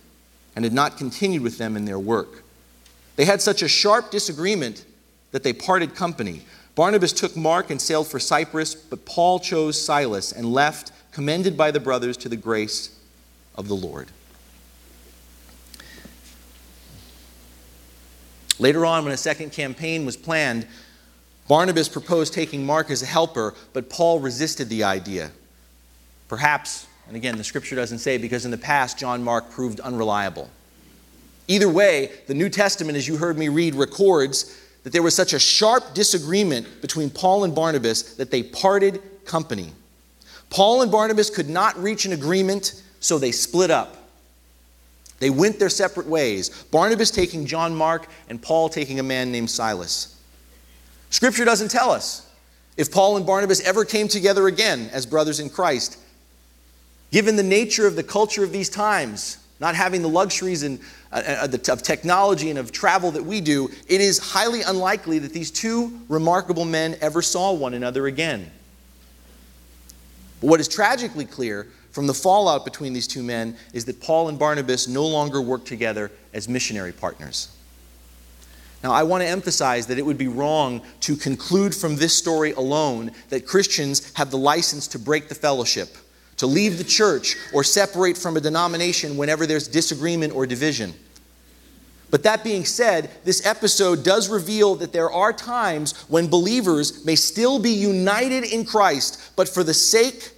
and 0.55 0.63
had 0.63 0.73
not 0.73 0.97
continued 0.97 1.41
with 1.41 1.57
them 1.57 1.75
in 1.75 1.83
their 1.83 1.99
work. 1.99 2.43
They 3.17 3.25
had 3.25 3.41
such 3.41 3.61
a 3.61 3.67
sharp 3.67 4.09
disagreement 4.09 4.85
that 5.31 5.43
they 5.43 5.51
parted 5.51 5.95
company. 5.95 6.43
Barnabas 6.75 7.11
took 7.11 7.35
Mark 7.35 7.69
and 7.71 7.81
sailed 7.81 8.07
for 8.07 8.19
Cyprus, 8.19 8.73
but 8.73 9.05
Paul 9.05 9.41
chose 9.41 9.79
Silas 9.83 10.31
and 10.31 10.53
left, 10.53 10.93
commended 11.11 11.57
by 11.57 11.71
the 11.71 11.79
brothers 11.81 12.15
to 12.17 12.29
the 12.29 12.37
grace 12.37 12.97
of 13.55 13.67
the 13.67 13.75
Lord. 13.75 14.07
Later 18.61 18.85
on, 18.85 19.03
when 19.03 19.11
a 19.11 19.17
second 19.17 19.51
campaign 19.51 20.05
was 20.05 20.15
planned, 20.15 20.67
Barnabas 21.47 21.89
proposed 21.89 22.31
taking 22.31 22.63
Mark 22.63 22.91
as 22.91 23.01
a 23.01 23.07
helper, 23.07 23.55
but 23.73 23.89
Paul 23.89 24.19
resisted 24.19 24.69
the 24.69 24.83
idea. 24.83 25.31
Perhaps, 26.27 26.85
and 27.07 27.15
again, 27.17 27.37
the 27.39 27.43
scripture 27.43 27.75
doesn't 27.75 27.97
say, 27.97 28.19
because 28.19 28.45
in 28.45 28.51
the 28.51 28.59
past, 28.59 28.99
John 28.99 29.23
Mark 29.23 29.49
proved 29.49 29.79
unreliable. 29.79 30.47
Either 31.47 31.67
way, 31.67 32.11
the 32.27 32.35
New 32.35 32.49
Testament, 32.49 32.95
as 32.99 33.07
you 33.07 33.17
heard 33.17 33.35
me 33.35 33.49
read, 33.49 33.73
records 33.73 34.55
that 34.83 34.93
there 34.93 35.01
was 35.01 35.15
such 35.15 35.33
a 35.33 35.39
sharp 35.39 35.95
disagreement 35.95 36.83
between 36.83 37.09
Paul 37.09 37.45
and 37.45 37.55
Barnabas 37.55 38.13
that 38.13 38.29
they 38.29 38.43
parted 38.43 39.01
company. 39.25 39.73
Paul 40.51 40.83
and 40.83 40.91
Barnabas 40.91 41.31
could 41.31 41.49
not 41.49 41.75
reach 41.81 42.05
an 42.05 42.13
agreement, 42.13 42.83
so 42.99 43.17
they 43.17 43.31
split 43.31 43.71
up. 43.71 44.00
They 45.21 45.29
went 45.29 45.59
their 45.59 45.69
separate 45.69 46.07
ways, 46.07 46.49
Barnabas 46.71 47.11
taking 47.11 47.45
John 47.45 47.75
Mark 47.75 48.07
and 48.27 48.41
Paul 48.41 48.69
taking 48.69 48.99
a 48.99 49.03
man 49.03 49.31
named 49.31 49.51
Silas. 49.51 50.19
Scripture 51.11 51.45
doesn't 51.45 51.69
tell 51.69 51.91
us 51.91 52.27
if 52.75 52.91
Paul 52.91 53.17
and 53.17 53.25
Barnabas 53.25 53.61
ever 53.61 53.85
came 53.85 54.07
together 54.07 54.47
again 54.47 54.89
as 54.91 55.05
brothers 55.05 55.39
in 55.39 55.51
Christ. 55.51 55.99
Given 57.11 57.35
the 57.35 57.43
nature 57.43 57.85
of 57.85 57.95
the 57.95 58.01
culture 58.01 58.43
of 58.43 58.51
these 58.51 58.67
times, 58.67 59.37
not 59.59 59.75
having 59.75 60.01
the 60.01 60.09
luxuries 60.09 60.63
and, 60.63 60.79
uh, 61.11 61.45
uh 61.53 61.71
of 61.71 61.83
technology 61.83 62.49
and 62.49 62.57
of 62.57 62.71
travel 62.71 63.11
that 63.11 63.23
we 63.23 63.41
do, 63.41 63.69
it 63.87 64.01
is 64.01 64.17
highly 64.17 64.63
unlikely 64.63 65.19
that 65.19 65.33
these 65.33 65.51
two 65.51 66.01
remarkable 66.09 66.65
men 66.65 66.95
ever 66.99 67.21
saw 67.21 67.53
one 67.53 67.75
another 67.75 68.07
again. 68.07 68.49
But 70.39 70.47
what 70.47 70.59
is 70.59 70.67
tragically 70.67 71.25
clear 71.25 71.67
from 71.91 72.07
the 72.07 72.13
fallout 72.13 72.65
between 72.65 72.93
these 72.93 73.07
two 73.07 73.23
men 73.23 73.55
is 73.73 73.85
that 73.85 74.01
Paul 74.01 74.29
and 74.29 74.39
Barnabas 74.39 74.87
no 74.87 75.05
longer 75.05 75.41
work 75.41 75.65
together 75.65 76.11
as 76.33 76.47
missionary 76.47 76.93
partners. 76.93 77.49
Now, 78.83 78.91
I 78.91 79.03
want 79.03 79.21
to 79.21 79.27
emphasize 79.27 79.85
that 79.87 79.99
it 79.99 80.05
would 80.05 80.17
be 80.17 80.27
wrong 80.27 80.81
to 81.01 81.15
conclude 81.15 81.75
from 81.75 81.97
this 81.97 82.17
story 82.17 82.53
alone 82.53 83.11
that 83.29 83.45
Christians 83.45 84.11
have 84.15 84.31
the 84.31 84.37
license 84.37 84.87
to 84.89 84.99
break 84.99 85.29
the 85.29 85.35
fellowship, 85.35 85.89
to 86.37 86.47
leave 86.47 86.77
the 86.77 86.83
church, 86.83 87.35
or 87.53 87.63
separate 87.63 88.17
from 88.17 88.37
a 88.37 88.41
denomination 88.41 89.17
whenever 89.17 89.45
there's 89.45 89.67
disagreement 89.67 90.33
or 90.33 90.47
division. 90.47 90.93
But 92.09 92.23
that 92.23 92.43
being 92.43 92.65
said, 92.65 93.09
this 93.23 93.45
episode 93.45 94.03
does 94.03 94.29
reveal 94.29 94.75
that 94.75 94.91
there 94.91 95.11
are 95.11 95.31
times 95.31 95.93
when 96.09 96.27
believers 96.27 97.05
may 97.05 97.15
still 97.15 97.59
be 97.59 97.69
united 97.69 98.43
in 98.43 98.65
Christ, 98.65 99.31
but 99.35 99.47
for 99.47 99.63
the 99.63 99.73
sake 99.73 100.31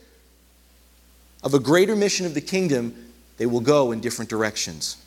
of 1.44 1.54
a 1.54 1.60
greater 1.60 1.96
mission 1.96 2.26
of 2.26 2.34
the 2.34 2.42
kingdom, 2.42 2.96
they 3.38 3.46
will 3.46 3.62
go 3.62 3.92
in 3.92 4.00
different 4.00 4.30
directions. 4.30 4.98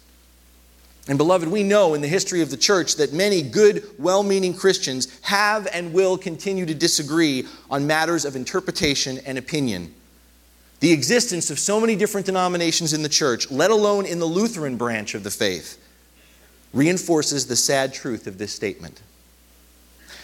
And 1.08 1.18
beloved, 1.18 1.48
we 1.48 1.62
know 1.62 1.94
in 1.94 2.00
the 2.00 2.08
history 2.08 2.42
of 2.42 2.50
the 2.50 2.56
church 2.56 2.96
that 2.96 3.12
many 3.12 3.40
good, 3.40 3.88
well 3.98 4.22
meaning 4.22 4.52
Christians 4.52 5.08
have 5.22 5.68
and 5.72 5.92
will 5.92 6.18
continue 6.18 6.66
to 6.66 6.74
disagree 6.74 7.46
on 7.70 7.86
matters 7.86 8.24
of 8.24 8.34
interpretation 8.34 9.18
and 9.24 9.38
opinion. 9.38 9.94
The 10.80 10.92
existence 10.92 11.50
of 11.50 11.58
so 11.58 11.80
many 11.80 11.96
different 11.96 12.26
denominations 12.26 12.92
in 12.92 13.02
the 13.02 13.08
church, 13.08 13.50
let 13.50 13.70
alone 13.70 14.04
in 14.04 14.18
the 14.18 14.26
Lutheran 14.26 14.76
branch 14.76 15.14
of 15.14 15.22
the 15.22 15.30
faith, 15.30 15.80
reinforces 16.72 17.46
the 17.46 17.56
sad 17.56 17.94
truth 17.94 18.26
of 18.26 18.36
this 18.36 18.52
statement. 18.52 19.00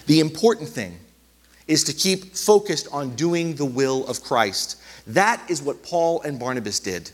The 0.06 0.20
important 0.20 0.68
thing 0.68 0.98
is 1.72 1.82
to 1.84 1.92
keep 1.94 2.36
focused 2.36 2.86
on 2.92 3.16
doing 3.16 3.54
the 3.54 3.64
will 3.64 4.06
of 4.06 4.22
Christ. 4.22 4.78
That 5.06 5.42
is 5.48 5.62
what 5.62 5.82
Paul 5.82 6.20
and 6.20 6.38
Barnabas 6.38 6.78
did. 6.80 7.10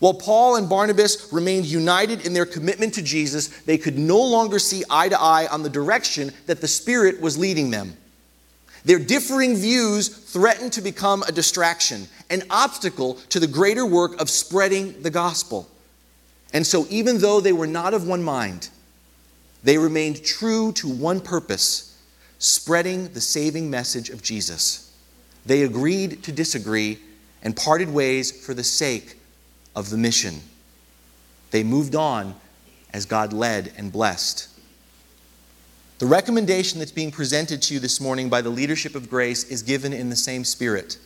While 0.00 0.14
Paul 0.14 0.56
and 0.56 0.68
Barnabas 0.68 1.32
remained 1.32 1.66
united 1.66 2.26
in 2.26 2.34
their 2.34 2.46
commitment 2.46 2.94
to 2.94 3.02
Jesus, 3.02 3.46
they 3.60 3.78
could 3.78 3.96
no 3.96 4.20
longer 4.20 4.58
see 4.58 4.82
eye 4.90 5.08
to 5.08 5.20
eye 5.20 5.46
on 5.46 5.62
the 5.62 5.70
direction 5.70 6.32
that 6.46 6.60
the 6.60 6.66
Spirit 6.66 7.20
was 7.20 7.38
leading 7.38 7.70
them. 7.70 7.96
Their 8.84 8.98
differing 8.98 9.54
views 9.54 10.08
threatened 10.08 10.72
to 10.72 10.82
become 10.82 11.22
a 11.22 11.32
distraction, 11.32 12.08
an 12.28 12.42
obstacle 12.50 13.14
to 13.30 13.38
the 13.38 13.46
greater 13.46 13.86
work 13.86 14.20
of 14.20 14.28
spreading 14.28 15.00
the 15.00 15.10
gospel. 15.10 15.68
And 16.52 16.66
so, 16.66 16.86
even 16.90 17.18
though 17.18 17.40
they 17.40 17.52
were 17.52 17.68
not 17.68 17.94
of 17.94 18.06
one 18.06 18.24
mind, 18.24 18.68
they 19.62 19.78
remained 19.78 20.24
true 20.24 20.72
to 20.72 20.88
one 20.88 21.20
purpose 21.20 21.95
spreading 22.38 23.08
the 23.12 23.20
saving 23.20 23.70
message 23.70 24.10
of 24.10 24.22
Jesus. 24.22 24.92
They 25.44 25.62
agreed 25.62 26.22
to 26.24 26.32
disagree 26.32 26.98
and 27.42 27.56
parted 27.56 27.88
ways 27.88 28.44
for 28.44 28.54
the 28.54 28.64
sake 28.64 29.16
of 29.74 29.90
the 29.90 29.96
mission. 29.96 30.40
They 31.50 31.62
moved 31.62 31.94
on 31.94 32.34
as 32.92 33.06
God 33.06 33.32
led 33.32 33.72
and 33.76 33.92
blessed. 33.92 34.48
The 35.98 36.06
recommendation 36.06 36.78
that's 36.78 36.92
being 36.92 37.10
presented 37.10 37.62
to 37.62 37.74
you 37.74 37.80
this 37.80 38.00
morning 38.00 38.28
by 38.28 38.42
the 38.42 38.50
leadership 38.50 38.94
of 38.94 39.08
grace 39.08 39.44
is 39.44 39.62
given 39.62 39.92
in 39.92 40.10
the 40.10 40.16
same 40.16 40.44
spirit. 40.44 40.98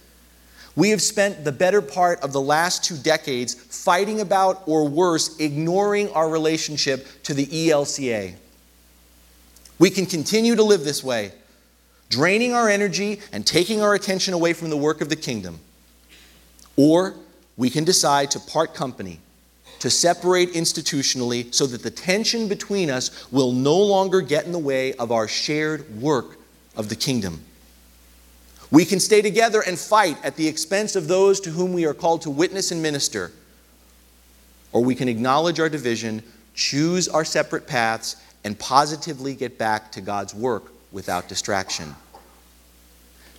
We 0.75 0.91
have 0.91 1.03
spent 1.03 1.45
the 1.45 1.53
better 1.53 1.83
part 1.83 2.21
of 2.23 2.33
the 2.33 2.41
last 2.41 2.85
two 2.85 2.97
decades 2.97 3.55
fighting 3.55 4.21
about, 4.21 4.63
or 4.67 4.89
worse, 4.89 5.39
ignoring 5.39 6.09
our 6.11 6.29
relationship 6.29 7.07
to 7.25 7.35
the 7.35 7.47
ELCA. 7.47 8.35
We 9.81 9.89
can 9.89 10.05
continue 10.05 10.55
to 10.57 10.63
live 10.63 10.85
this 10.85 11.03
way, 11.03 11.33
draining 12.11 12.53
our 12.53 12.69
energy 12.69 13.21
and 13.33 13.47
taking 13.47 13.81
our 13.81 13.95
attention 13.95 14.35
away 14.35 14.53
from 14.53 14.69
the 14.69 14.77
work 14.77 15.01
of 15.01 15.09
the 15.09 15.17
kingdom. 15.17 15.59
Or 16.77 17.15
we 17.57 17.71
can 17.71 17.85
decide 17.85 18.31
to 18.33 18.41
part 18.41 18.75
company, 18.75 19.21
to 19.79 19.89
separate 19.89 20.53
institutionally, 20.53 21.53
so 21.55 21.67
that 21.67 21.83
the 21.83 21.91
tension 21.91 22.47
between 22.47 22.91
us 22.91 23.33
will 23.33 23.53
no 23.53 23.77
longer 23.77 24.21
get 24.21 24.45
in 24.45 24.53
the 24.53 24.59
way 24.59 24.93
of 24.95 25.11
our 25.11 25.27
shared 25.27 25.99
work 25.99 26.37
of 26.77 26.91
the 26.91 26.97
kingdom. 26.97 27.43
We 28.71 28.85
can 28.85 29.01
stay 29.01 29.23
together 29.23 29.63
and 29.67 29.79
fight 29.79 30.23
at 30.23 30.37
the 30.37 30.47
expense 30.47 30.95
of 30.95 31.09
those 31.09 31.41
to 31.41 31.51
whom 31.51 31.73
we 31.73 31.87
are 31.87 31.95
called 31.95 32.21
to 32.23 32.31
witness 32.31 32.71
and 32.71 32.83
minister. 32.83 33.33
Or 34.73 34.85
we 34.85 34.95
can 34.95 35.09
acknowledge 35.09 35.59
our 35.59 35.71
division, 35.71 36.23
choose 36.55 37.09
our 37.09 37.25
separate 37.25 37.67
paths, 37.67 38.17
and 38.45 38.59
positively 38.59 39.35
get 39.35 39.59
back 39.59 39.93
to 39.93 40.01
God's 40.01 40.35
work 40.35 40.73
without 40.93 41.29
distraction. 41.29 41.95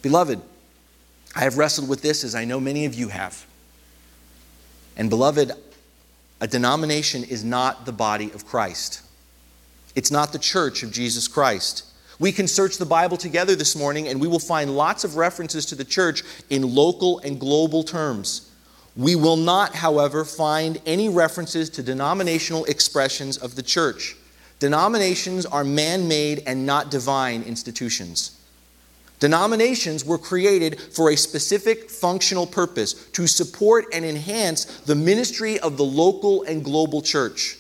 Beloved, 0.01 0.41
I 1.35 1.41
have 1.41 1.57
wrestled 1.57 1.87
with 1.87 2.01
this 2.01 2.23
as 2.23 2.35
I 2.35 2.45
know 2.45 2.59
many 2.59 2.85
of 2.85 2.93
you 2.93 3.07
have. 3.07 3.45
And 4.97 5.09
beloved, 5.09 5.51
a 6.39 6.47
denomination 6.47 7.23
is 7.23 7.43
not 7.43 7.85
the 7.85 7.91
body 7.91 8.31
of 8.31 8.45
Christ. 8.45 9.01
It's 9.95 10.11
not 10.11 10.33
the 10.33 10.39
church 10.39 10.83
of 10.83 10.91
Jesus 10.91 11.27
Christ. 11.27 11.85
We 12.19 12.31
can 12.31 12.47
search 12.47 12.77
the 12.77 12.85
Bible 12.85 13.17
together 13.17 13.55
this 13.55 13.75
morning 13.75 14.07
and 14.07 14.21
we 14.21 14.27
will 14.27 14.39
find 14.39 14.75
lots 14.75 15.03
of 15.03 15.15
references 15.15 15.65
to 15.67 15.75
the 15.75 15.85
church 15.85 16.23
in 16.49 16.75
local 16.75 17.19
and 17.19 17.39
global 17.39 17.83
terms. 17.83 18.51
We 18.95 19.15
will 19.15 19.37
not, 19.37 19.75
however, 19.75 20.25
find 20.25 20.79
any 20.85 21.09
references 21.09 21.69
to 21.71 21.83
denominational 21.83 22.65
expressions 22.65 23.37
of 23.37 23.55
the 23.55 23.63
church. 23.63 24.15
Denominations 24.61 25.47
are 25.47 25.63
man 25.63 26.07
made 26.07 26.43
and 26.45 26.67
not 26.67 26.91
divine 26.91 27.41
institutions. 27.41 28.39
Denominations 29.19 30.05
were 30.05 30.19
created 30.19 30.79
for 30.79 31.09
a 31.09 31.17
specific 31.17 31.89
functional 31.89 32.45
purpose 32.45 32.93
to 33.09 33.25
support 33.25 33.85
and 33.91 34.05
enhance 34.05 34.65
the 34.81 34.93
ministry 34.93 35.59
of 35.59 35.77
the 35.77 35.83
local 35.83 36.43
and 36.43 36.63
global 36.63 37.01
church. 37.01 37.57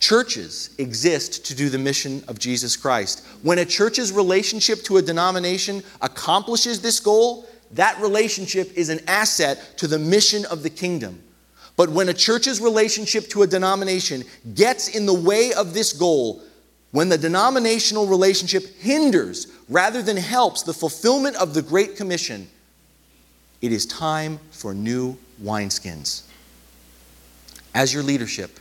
Churches 0.00 0.70
exist 0.76 1.46
to 1.46 1.54
do 1.54 1.68
the 1.68 1.78
mission 1.78 2.24
of 2.26 2.40
Jesus 2.40 2.76
Christ. 2.76 3.24
When 3.42 3.60
a 3.60 3.64
church's 3.64 4.10
relationship 4.10 4.82
to 4.84 4.96
a 4.96 5.02
denomination 5.02 5.84
accomplishes 6.00 6.80
this 6.80 6.98
goal, 6.98 7.48
that 7.72 8.00
relationship 8.00 8.72
is 8.76 8.88
an 8.88 8.98
asset 9.06 9.74
to 9.76 9.86
the 9.86 10.00
mission 10.00 10.44
of 10.46 10.64
the 10.64 10.70
kingdom. 10.70 11.22
But 11.78 11.90
when 11.90 12.08
a 12.08 12.12
church's 12.12 12.60
relationship 12.60 13.28
to 13.28 13.42
a 13.42 13.46
denomination 13.46 14.24
gets 14.52 14.88
in 14.88 15.06
the 15.06 15.14
way 15.14 15.52
of 15.52 15.74
this 15.74 15.92
goal, 15.92 16.42
when 16.90 17.08
the 17.08 17.16
denominational 17.16 18.08
relationship 18.08 18.66
hinders 18.80 19.46
rather 19.68 20.02
than 20.02 20.16
helps 20.16 20.64
the 20.64 20.74
fulfillment 20.74 21.36
of 21.36 21.54
the 21.54 21.62
Great 21.62 21.94
Commission, 21.94 22.48
it 23.62 23.70
is 23.70 23.86
time 23.86 24.40
for 24.50 24.74
new 24.74 25.16
wineskins. 25.40 26.24
As 27.76 27.94
your 27.94 28.02
leadership, 28.02 28.58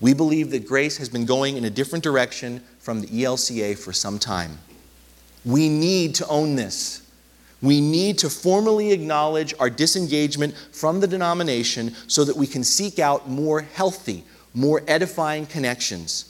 we 0.00 0.14
believe 0.14 0.50
that 0.52 0.66
grace 0.66 0.96
has 0.96 1.10
been 1.10 1.26
going 1.26 1.58
in 1.58 1.66
a 1.66 1.70
different 1.70 2.02
direction 2.02 2.64
from 2.78 3.02
the 3.02 3.08
ELCA 3.08 3.76
for 3.76 3.92
some 3.92 4.18
time. 4.18 4.58
We 5.44 5.68
need 5.68 6.14
to 6.14 6.26
own 6.28 6.56
this. 6.56 7.01
We 7.62 7.80
need 7.80 8.18
to 8.18 8.28
formally 8.28 8.90
acknowledge 8.90 9.54
our 9.60 9.70
disengagement 9.70 10.54
from 10.72 10.98
the 10.98 11.06
denomination 11.06 11.94
so 12.08 12.24
that 12.24 12.36
we 12.36 12.48
can 12.48 12.64
seek 12.64 12.98
out 12.98 13.28
more 13.28 13.60
healthy, 13.60 14.24
more 14.52 14.82
edifying 14.88 15.46
connections. 15.46 16.28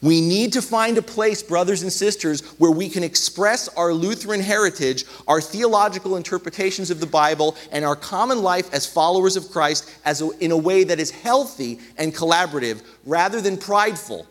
We 0.00 0.20
need 0.20 0.52
to 0.52 0.62
find 0.62 0.96
a 0.96 1.02
place, 1.02 1.42
brothers 1.42 1.82
and 1.82 1.92
sisters, 1.92 2.42
where 2.58 2.70
we 2.70 2.88
can 2.88 3.02
express 3.02 3.66
our 3.70 3.92
Lutheran 3.92 4.40
heritage, 4.40 5.04
our 5.26 5.40
theological 5.40 6.16
interpretations 6.16 6.92
of 6.92 7.00
the 7.00 7.06
Bible, 7.06 7.56
and 7.72 7.84
our 7.84 7.96
common 7.96 8.42
life 8.42 8.72
as 8.72 8.86
followers 8.86 9.36
of 9.36 9.50
Christ 9.50 9.92
as 10.04 10.22
a, 10.22 10.30
in 10.38 10.52
a 10.52 10.56
way 10.56 10.84
that 10.84 11.00
is 11.00 11.10
healthy 11.10 11.80
and 11.96 12.14
collaborative 12.14 12.82
rather 13.04 13.40
than 13.40 13.56
prideful 13.56 14.26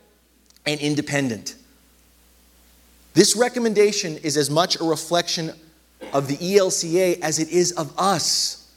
and 0.65 0.79
independent. 0.79 1.55
This 3.13 3.35
recommendation 3.35 4.15
is 4.17 4.37
as 4.37 4.49
much 4.49 4.79
a 4.79 4.85
reflection 4.85 5.51
of 6.13 6.27
the 6.27 6.37
ELCA 6.37 7.19
as 7.21 7.39
it 7.39 7.49
is 7.49 7.71
of 7.73 7.93
us 7.97 8.69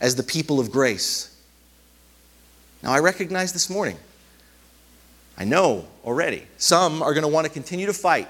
as 0.00 0.16
the 0.16 0.22
people 0.22 0.60
of 0.60 0.70
grace. 0.70 1.32
Now, 2.82 2.92
I 2.92 2.98
recognize 2.98 3.52
this 3.52 3.70
morning 3.70 3.96
I 5.38 5.44
know 5.44 5.86
already. 6.04 6.46
Some 6.56 7.02
are 7.02 7.12
going 7.12 7.22
to 7.22 7.28
want 7.28 7.46
to 7.46 7.52
continue 7.52 7.86
to 7.86 7.92
fight. 7.92 8.28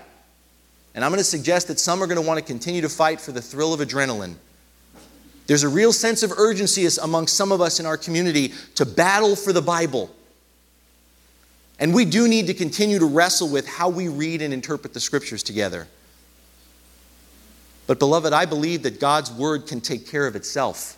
And 0.94 1.04
I'm 1.04 1.10
going 1.10 1.18
to 1.18 1.24
suggest 1.24 1.68
that 1.68 1.78
some 1.78 2.02
are 2.02 2.06
going 2.06 2.20
to 2.20 2.26
want 2.26 2.38
to 2.38 2.44
continue 2.44 2.80
to 2.80 2.88
fight 2.88 3.20
for 3.20 3.30
the 3.30 3.42
thrill 3.42 3.74
of 3.74 3.80
adrenaline. 3.80 4.34
There's 5.46 5.62
a 5.62 5.68
real 5.68 5.92
sense 5.92 6.22
of 6.22 6.32
urgency 6.32 6.88
among 7.00 7.28
some 7.28 7.52
of 7.52 7.60
us 7.60 7.78
in 7.78 7.86
our 7.86 7.96
community 7.96 8.52
to 8.74 8.84
battle 8.84 9.36
for 9.36 9.52
the 9.52 9.62
Bible. 9.62 10.10
And 11.78 11.94
we 11.94 12.04
do 12.04 12.26
need 12.26 12.46
to 12.46 12.54
continue 12.54 12.98
to 12.98 13.04
wrestle 13.04 13.48
with 13.48 13.68
how 13.68 13.88
we 13.88 14.08
read 14.08 14.42
and 14.42 14.52
interpret 14.52 14.94
the 14.94 15.00
scriptures 15.00 15.42
together. 15.42 15.86
But, 17.86 17.98
beloved, 17.98 18.32
I 18.32 18.46
believe 18.46 18.82
that 18.82 19.00
God's 19.00 19.30
word 19.30 19.66
can 19.66 19.80
take 19.80 20.08
care 20.08 20.26
of 20.26 20.36
itself. 20.36 20.96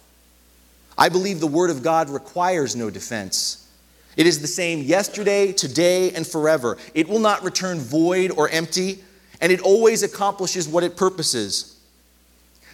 I 0.96 1.08
believe 1.08 1.40
the 1.40 1.46
word 1.46 1.70
of 1.70 1.82
God 1.82 2.10
requires 2.10 2.74
no 2.74 2.90
defense. 2.90 3.68
It 4.16 4.26
is 4.26 4.40
the 4.40 4.48
same 4.48 4.80
yesterday, 4.80 5.52
today, 5.52 6.10
and 6.12 6.26
forever. 6.26 6.76
It 6.94 7.08
will 7.08 7.20
not 7.20 7.44
return 7.44 7.78
void 7.78 8.32
or 8.32 8.48
empty, 8.48 9.04
and 9.40 9.52
it 9.52 9.60
always 9.60 10.02
accomplishes 10.02 10.66
what 10.66 10.82
it 10.82 10.96
purposes. 10.96 11.78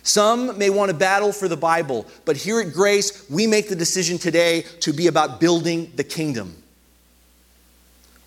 Some 0.03 0.59
may 0.59 0.70
want 0.70 0.90
to 0.90 0.96
battle 0.96 1.33
for 1.33 1.48
the 1.48 1.57
Bible, 1.57 2.07
but 2.24 2.37
here 2.37 2.61
at 2.61 2.72
Grace, 2.72 3.29
we 3.29 3.46
make 3.46 3.68
the 3.68 3.77
decision 3.77 4.16
today 4.16 4.62
to 4.81 4.92
be 4.92 5.07
about 5.07 5.40
building 5.40 5.92
the 5.96 6.05
kingdom. 6.05 6.55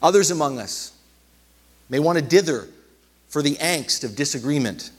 Others 0.02 0.32
among 0.32 0.60
us 0.60 0.94
may 1.90 2.00
want 2.00 2.20
to 2.20 2.24
dither 2.24 2.68
for 3.30 3.42
the 3.42 3.56
angst 3.56 4.04
of 4.04 4.16
disagreement. 4.16 4.92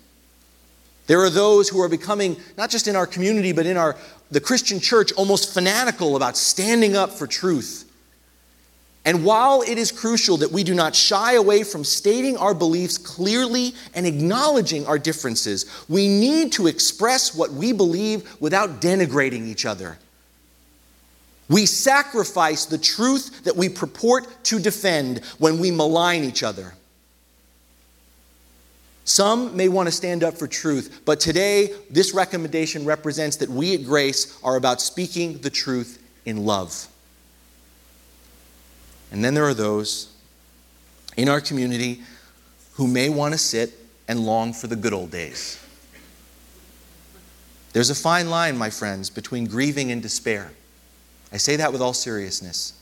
There 1.09 1.21
are 1.21 1.31
those 1.31 1.69
who 1.69 1.81
are 1.81 1.89
becoming, 1.89 2.37
not 2.57 2.71
just 2.71 2.87
in 2.87 2.95
our 2.95 3.07
community, 3.07 3.51
but 3.51 3.67
in 3.67 3.77
our, 3.77 3.97
the 4.31 4.41
Christian 4.41 4.79
church, 4.79 5.11
almost 5.13 5.53
fanatical 5.53 6.15
about 6.15 6.37
standing 6.37 6.95
up 6.95 7.11
for 7.11 7.27
truth 7.27 7.89
And 9.09 9.25
while 9.25 9.63
it 9.63 9.79
is 9.79 9.91
crucial 9.91 10.37
that 10.37 10.53
we 10.53 10.63
do 10.63 10.75
not 10.75 10.95
shy 10.95 11.33
away 11.33 11.65
from 11.65 11.83
stating 11.83 12.37
our 12.37 12.53
beliefs 12.53 12.99
clearly 12.99 13.75
and 13.95 14.07
acknowledging 14.07 14.87
our 14.87 14.99
differences, 14.99 15.65
we 15.89 16.09
need 16.09 16.53
to 16.53 16.67
express 16.67 17.35
what 17.35 17.51
we 17.51 17.73
believe 17.73 18.39
without 18.39 18.83
denigrating 18.83 19.47
each 19.47 19.65
other. 19.65 19.97
We 21.49 21.65
sacrifice 21.65 22.67
the 22.67 22.77
truth 22.77 23.45
that 23.45 23.57
we 23.57 23.71
purport 23.71 24.27
to 24.45 24.59
defend 24.59 25.25
when 25.39 25.59
we 25.59 25.71
malign 25.71 26.23
each 26.23 26.43
other. 26.43 26.75
Some 29.09 29.57
may 29.57 29.71
want 29.71 29.87
to 29.87 29.91
stand 29.91 30.23
up 30.23 30.37
for 30.37 30.47
truth, 30.47 31.01
but 31.07 31.19
today 31.19 31.73
this 31.89 32.13
recommendation 32.13 32.85
represents 32.85 33.37
that 33.37 33.49
we 33.49 33.75
at 33.75 33.87
Grace 33.87 34.39
are 34.45 34.57
about 34.57 34.83
speaking 34.83 35.39
the 35.39 35.49
truth 35.49 36.07
in 36.27 36.45
love. 36.45 36.89
And 39.11 39.25
then 39.25 39.33
there 39.33 39.47
are 39.47 39.55
those 39.55 40.15
in 41.17 41.31
our 41.31 41.41
community 41.41 42.03
who 42.75 42.87
may 42.87 43.09
want 43.09 43.33
to 43.33 43.39
sit 43.39 43.73
and 44.09 44.21
long 44.21 44.53
for 44.53 44.67
the 44.67 44.77
good 44.77 44.93
old 44.93 45.11
days. 45.11 45.59
There's 47.73 47.89
a 47.89 47.95
fine 47.95 48.29
line, 48.29 48.59
my 48.59 48.69
friends, 48.69 49.09
between 49.09 49.47
grieving 49.47 49.91
and 49.91 50.03
despair. 50.03 50.53
I 51.33 51.39
say 51.39 51.57
that 51.57 51.73
with 51.73 51.81
all 51.81 51.95
seriousness. 51.95 52.78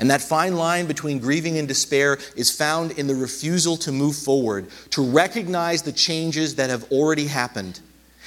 And 0.00 0.10
that 0.10 0.22
fine 0.22 0.56
line 0.56 0.86
between 0.86 1.18
grieving 1.18 1.58
and 1.58 1.68
despair 1.68 2.18
is 2.34 2.50
found 2.50 2.92
in 2.92 3.06
the 3.06 3.14
refusal 3.14 3.76
to 3.78 3.92
move 3.92 4.16
forward, 4.16 4.68
to 4.90 5.04
recognize 5.04 5.82
the 5.82 5.92
changes 5.92 6.54
that 6.54 6.70
have 6.70 6.90
already 6.90 7.26
happened. 7.26 7.80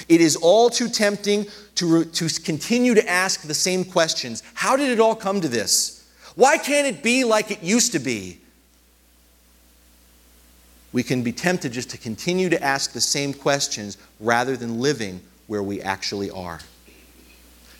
It 0.07 0.21
is 0.21 0.35
all 0.35 0.69
too 0.69 0.87
tempting 0.87 1.47
to, 1.75 1.99
re- 1.99 2.05
to 2.05 2.29
continue 2.41 2.93
to 2.93 3.09
ask 3.09 3.41
the 3.41 3.53
same 3.55 3.83
questions 3.83 4.43
How 4.53 4.75
did 4.75 4.91
it 4.91 4.99
all 4.99 5.15
come 5.15 5.41
to 5.41 5.47
this? 5.47 6.07
Why 6.35 6.57
can't 6.57 6.87
it 6.87 7.03
be 7.03 7.23
like 7.23 7.49
it 7.49 7.63
used 7.63 7.91
to 7.93 7.99
be? 7.99 8.39
We 10.91 11.01
can 11.01 11.23
be 11.23 11.31
tempted 11.31 11.71
just 11.71 11.89
to 11.89 11.97
continue 11.97 12.49
to 12.49 12.63
ask 12.63 12.91
the 12.91 13.01
same 13.01 13.33
questions 13.33 13.97
rather 14.19 14.55
than 14.55 14.79
living 14.79 15.21
where 15.47 15.63
we 15.63 15.81
actually 15.81 16.29
are. 16.29 16.59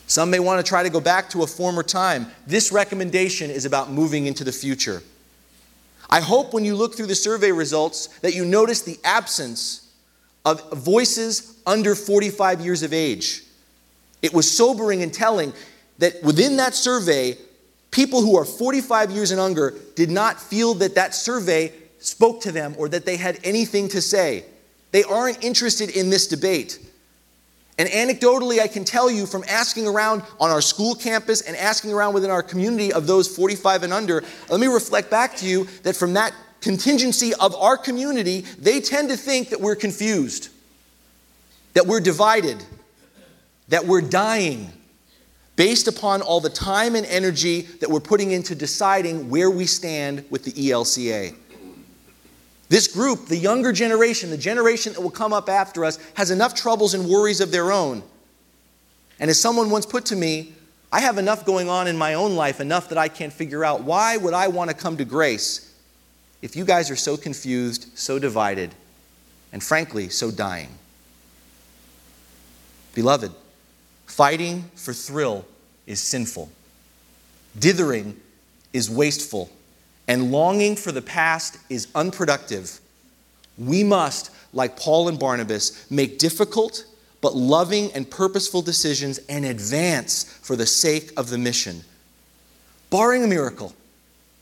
Some 0.07 0.29
may 0.29 0.39
want 0.39 0.63
to 0.63 0.69
try 0.69 0.83
to 0.83 0.89
go 0.89 0.99
back 0.99 1.29
to 1.29 1.43
a 1.43 1.47
former 1.47 1.83
time. 1.83 2.27
This 2.45 2.71
recommendation 2.71 3.49
is 3.49 3.65
about 3.65 3.91
moving 3.91 4.25
into 4.25 4.43
the 4.43 4.51
future. 4.51 5.01
I 6.09 6.19
hope 6.19 6.53
when 6.53 6.65
you 6.65 6.75
look 6.75 6.95
through 6.95 7.07
the 7.07 7.15
survey 7.15 7.51
results 7.51 8.07
that 8.19 8.35
you 8.35 8.45
notice 8.45 8.81
the 8.81 8.99
absence 9.03 9.91
of 10.45 10.71
voices 10.73 11.57
under 11.65 11.95
45 11.95 12.61
years 12.61 12.83
of 12.83 12.93
age. 12.93 13.43
It 14.21 14.33
was 14.33 14.49
sobering 14.49 15.01
and 15.01 15.13
telling 15.13 15.53
that 15.99 16.21
within 16.23 16.57
that 16.57 16.73
survey, 16.73 17.37
people 17.91 18.21
who 18.21 18.37
are 18.37 18.45
45 18.45 19.11
years 19.11 19.31
and 19.31 19.39
younger 19.39 19.75
did 19.95 20.09
not 20.09 20.39
feel 20.39 20.73
that 20.75 20.95
that 20.95 21.15
survey 21.15 21.71
spoke 21.99 22.41
to 22.41 22.51
them 22.51 22.75
or 22.77 22.89
that 22.89 23.05
they 23.05 23.17
had 23.17 23.39
anything 23.43 23.87
to 23.89 24.01
say. 24.01 24.45
They 24.91 25.03
aren't 25.03 25.43
interested 25.43 25.89
in 25.89 26.09
this 26.09 26.27
debate. 26.27 26.79
And 27.77 27.89
anecdotally, 27.89 28.59
I 28.59 28.67
can 28.67 28.85
tell 28.85 29.09
you 29.09 29.25
from 29.25 29.43
asking 29.47 29.87
around 29.87 30.21
on 30.39 30.51
our 30.51 30.61
school 30.61 30.93
campus 30.93 31.41
and 31.41 31.57
asking 31.57 31.91
around 31.91 32.13
within 32.13 32.29
our 32.29 32.43
community 32.43 32.93
of 32.93 33.07
those 33.07 33.35
45 33.35 33.83
and 33.83 33.93
under, 33.93 34.23
let 34.49 34.59
me 34.59 34.67
reflect 34.67 35.09
back 35.09 35.35
to 35.37 35.45
you 35.45 35.67
that 35.81 35.95
from 35.95 36.13
that 36.13 36.33
contingency 36.61 37.33
of 37.35 37.55
our 37.55 37.75
community, 37.75 38.41
they 38.59 38.79
tend 38.79 39.09
to 39.09 39.17
think 39.17 39.49
that 39.49 39.59
we're 39.59 39.75
confused, 39.75 40.49
that 41.73 41.87
we're 41.87 41.99
divided, 41.99 42.63
that 43.69 43.85
we're 43.85 44.01
dying, 44.01 44.71
based 45.55 45.87
upon 45.87 46.21
all 46.21 46.39
the 46.39 46.49
time 46.49 46.95
and 46.95 47.05
energy 47.07 47.61
that 47.61 47.89
we're 47.89 47.99
putting 47.99 48.31
into 48.31 48.55
deciding 48.55 49.29
where 49.29 49.49
we 49.49 49.65
stand 49.65 50.23
with 50.29 50.43
the 50.43 50.51
ELCA. 50.51 51.35
This 52.73 52.87
group, 52.87 53.27
the 53.27 53.37
younger 53.37 53.71
generation, 53.71 54.31
the 54.31 54.37
generation 54.37 54.93
that 54.93 55.01
will 55.01 55.11
come 55.11 55.31
up 55.31 55.47
after 55.47 55.85
us, 55.85 55.99
has 56.15 56.31
enough 56.31 56.55
troubles 56.55 56.95
and 56.95 57.07
worries 57.07 57.39
of 57.39 57.51
their 57.51 57.71
own. 57.71 58.01
And 59.19 59.29
as 59.29 59.39
someone 59.39 59.69
once 59.69 59.85
put 59.85 60.05
to 60.05 60.15
me, 60.15 60.53
I 60.91 61.01
have 61.01 61.19
enough 61.19 61.45
going 61.45 61.69
on 61.69 61.87
in 61.87 61.95
my 61.95 62.15
own 62.15 62.35
life, 62.35 62.59
enough 62.59 62.89
that 62.89 62.97
I 62.97 63.09
can't 63.09 63.31
figure 63.31 63.63
out 63.63 63.83
why 63.83 64.17
would 64.17 64.33
I 64.33 64.47
want 64.47 64.71
to 64.71 64.75
come 64.75 64.97
to 64.97 65.05
grace 65.05 65.71
if 66.41 66.55
you 66.55 66.65
guys 66.65 66.89
are 66.89 66.95
so 66.95 67.15
confused, 67.15 67.95
so 67.95 68.17
divided, 68.17 68.73
and 69.51 69.61
frankly, 69.61 70.09
so 70.09 70.31
dying. 70.31 70.69
Beloved, 72.95 73.31
Fighting 74.07 74.69
for 74.75 74.93
thrill 74.93 75.45
is 75.87 76.01
sinful. 76.01 76.49
Dithering 77.57 78.19
is 78.73 78.89
wasteful. 78.89 79.49
And 80.07 80.31
longing 80.31 80.75
for 80.75 80.91
the 80.91 81.01
past 81.01 81.57
is 81.69 81.87
unproductive. 81.95 82.79
We 83.57 83.83
must, 83.83 84.31
like 84.51 84.77
Paul 84.77 85.07
and 85.07 85.19
Barnabas, 85.19 85.89
make 85.89 86.19
difficult 86.19 86.85
but 87.21 87.35
loving 87.35 87.89
and 87.93 88.09
purposeful 88.09 88.61
decisions 88.61 89.17
and 89.29 89.45
advance 89.45 90.25
for 90.41 90.57
the 90.57 90.65
sake 90.65 91.11
of 91.15 91.29
the 91.29 91.37
mission. 91.37 91.81
Barring 92.89 93.23
a 93.23 93.27
miracle, 93.27 93.73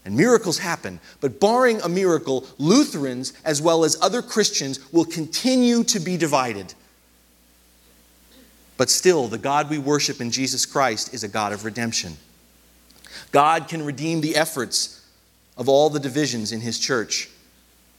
and 0.04 0.17
miracles 0.17 0.58
happen, 0.58 1.00
but 1.19 1.39
barring 1.39 1.80
a 1.82 1.89
miracle, 1.89 2.47
Lutherans 2.58 3.34
as 3.45 3.62
well 3.62 3.84
as 3.84 4.02
other 4.02 4.24
Christians 4.24 4.91
will 4.91 5.06
continue 5.06 5.84
to 5.84 6.00
be 6.00 6.17
divided. 6.17 6.74
But 8.78 8.89
still, 8.89 9.28
the 9.28 9.38
God 9.38 9.69
we 9.69 9.78
worship 9.78 10.19
in 10.19 10.32
Jesus 10.32 10.65
Christ 10.65 11.13
is 11.13 11.24
a 11.24 11.28
God 11.28 11.54
of 11.54 11.65
redemption. 11.65 12.17
God 13.32 13.67
can 13.67 13.86
redeem 13.86 14.21
the 14.21 14.36
efforts 14.36 15.00
of 15.57 15.69
all 15.69 15.89
the 15.89 15.99
divisions 15.99 16.51
in 16.51 16.61
His 16.61 16.79
church. 16.79 17.29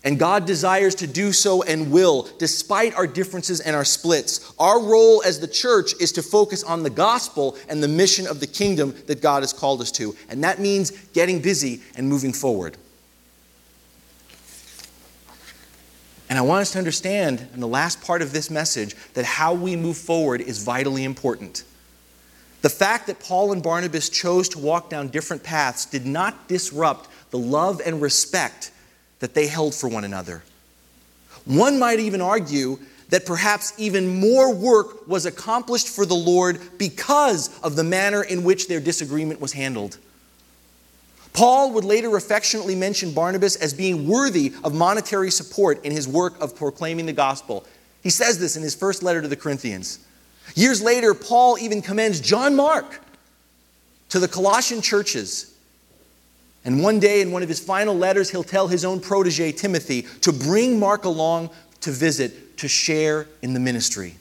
And 0.04 0.18
God 0.18 0.46
desires 0.46 0.96
to 0.96 1.06
do 1.06 1.32
so 1.32 1.62
and 1.62 1.92
will, 1.92 2.28
despite 2.38 2.94
our 2.94 3.06
differences 3.06 3.60
and 3.60 3.76
our 3.76 3.84
splits. 3.84 4.52
Our 4.58 4.82
role 4.82 5.22
as 5.24 5.38
the 5.38 5.46
church 5.46 5.92
is 6.00 6.10
to 6.12 6.22
focus 6.22 6.64
on 6.64 6.82
the 6.82 6.90
gospel 6.90 7.56
and 7.68 7.80
the 7.82 7.88
mission 7.88 8.26
of 8.26 8.40
the 8.40 8.48
kingdom 8.48 8.96
that 9.06 9.22
God 9.22 9.44
has 9.44 9.52
called 9.52 9.80
us 9.80 9.92
to. 9.92 10.16
And 10.28 10.42
that 10.42 10.58
means 10.58 10.90
getting 11.12 11.40
busy 11.40 11.82
and 11.94 12.08
moving 12.08 12.32
forward. 12.32 12.76
And 16.28 16.38
I 16.38 16.42
want 16.42 16.62
us 16.62 16.72
to 16.72 16.78
understand 16.78 17.46
in 17.54 17.60
the 17.60 17.68
last 17.68 18.02
part 18.02 18.22
of 18.22 18.32
this 18.32 18.50
message 18.50 18.96
that 19.12 19.24
how 19.24 19.52
we 19.54 19.76
move 19.76 19.98
forward 19.98 20.40
is 20.40 20.64
vitally 20.64 21.04
important. 21.04 21.62
The 22.62 22.70
fact 22.70 23.06
that 23.08 23.20
Paul 23.20 23.52
and 23.52 23.62
Barnabas 23.62 24.08
chose 24.08 24.48
to 24.50 24.58
walk 24.58 24.88
down 24.88 25.08
different 25.08 25.42
paths 25.42 25.84
did 25.84 26.06
not 26.06 26.48
disrupt 26.48 27.08
the 27.32 27.38
love 27.38 27.80
and 27.84 28.00
respect 28.00 28.70
that 29.18 29.34
they 29.34 29.48
held 29.48 29.74
for 29.74 29.88
one 29.88 30.04
another. 30.04 30.44
One 31.44 31.80
might 31.80 31.98
even 31.98 32.20
argue 32.20 32.78
that 33.08 33.26
perhaps 33.26 33.74
even 33.76 34.20
more 34.20 34.54
work 34.54 35.08
was 35.08 35.26
accomplished 35.26 35.88
for 35.88 36.06
the 36.06 36.14
Lord 36.14 36.60
because 36.78 37.50
of 37.60 37.74
the 37.74 37.84
manner 37.84 38.22
in 38.22 38.44
which 38.44 38.68
their 38.68 38.80
disagreement 38.80 39.40
was 39.40 39.52
handled. 39.52 39.98
Paul 41.32 41.72
would 41.72 41.84
later 41.84 42.16
affectionately 42.16 42.74
mention 42.74 43.12
Barnabas 43.12 43.56
as 43.56 43.74
being 43.74 44.06
worthy 44.06 44.52
of 44.64 44.74
monetary 44.74 45.30
support 45.30 45.84
in 45.84 45.92
his 45.92 46.06
work 46.06 46.40
of 46.40 46.54
proclaiming 46.54 47.06
the 47.06 47.12
gospel. 47.12 47.66
He 48.02 48.10
says 48.10 48.38
this 48.38 48.56
in 48.56 48.62
his 48.62 48.74
first 48.74 49.02
letter 49.02 49.22
to 49.22 49.28
the 49.28 49.36
Corinthians. 49.36 49.98
Years 50.54 50.82
later, 50.82 51.14
Paul 51.14 51.58
even 51.58 51.80
commends 51.82 52.20
John 52.20 52.54
Mark 52.54 53.00
to 54.10 54.18
the 54.18 54.28
Colossian 54.28 54.82
churches. 54.82 55.51
And 56.64 56.82
one 56.82 57.00
day, 57.00 57.20
in 57.20 57.32
one 57.32 57.42
of 57.42 57.48
his 57.48 57.58
final 57.58 57.96
letters, 57.96 58.30
he'll 58.30 58.44
tell 58.44 58.68
his 58.68 58.84
own 58.84 59.00
protege, 59.00 59.52
Timothy, 59.52 60.02
to 60.20 60.32
bring 60.32 60.78
Mark 60.78 61.04
along 61.04 61.50
to 61.80 61.90
visit, 61.90 62.56
to 62.58 62.68
share 62.68 63.26
in 63.42 63.52
the 63.52 63.60
ministry. 63.60 64.14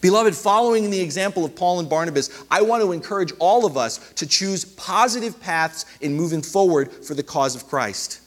Beloved, 0.00 0.36
following 0.36 0.90
the 0.90 1.00
example 1.00 1.44
of 1.44 1.56
Paul 1.56 1.80
and 1.80 1.88
Barnabas, 1.88 2.30
I 2.50 2.62
want 2.62 2.82
to 2.82 2.92
encourage 2.92 3.32
all 3.40 3.66
of 3.66 3.76
us 3.76 4.12
to 4.14 4.26
choose 4.26 4.64
positive 4.64 5.40
paths 5.40 5.86
in 6.00 6.14
moving 6.14 6.42
forward 6.42 6.92
for 6.92 7.14
the 7.14 7.22
cause 7.22 7.56
of 7.56 7.66
Christ. 7.66 8.20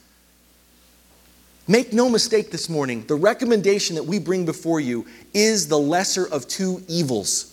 Make 1.68 1.92
no 1.92 2.08
mistake 2.08 2.50
this 2.50 2.68
morning, 2.68 3.06
the 3.06 3.14
recommendation 3.14 3.94
that 3.94 4.02
we 4.02 4.18
bring 4.18 4.44
before 4.44 4.80
you 4.80 5.06
is 5.32 5.68
the 5.68 5.78
lesser 5.78 6.26
of 6.26 6.48
two 6.48 6.82
evils. 6.88 7.51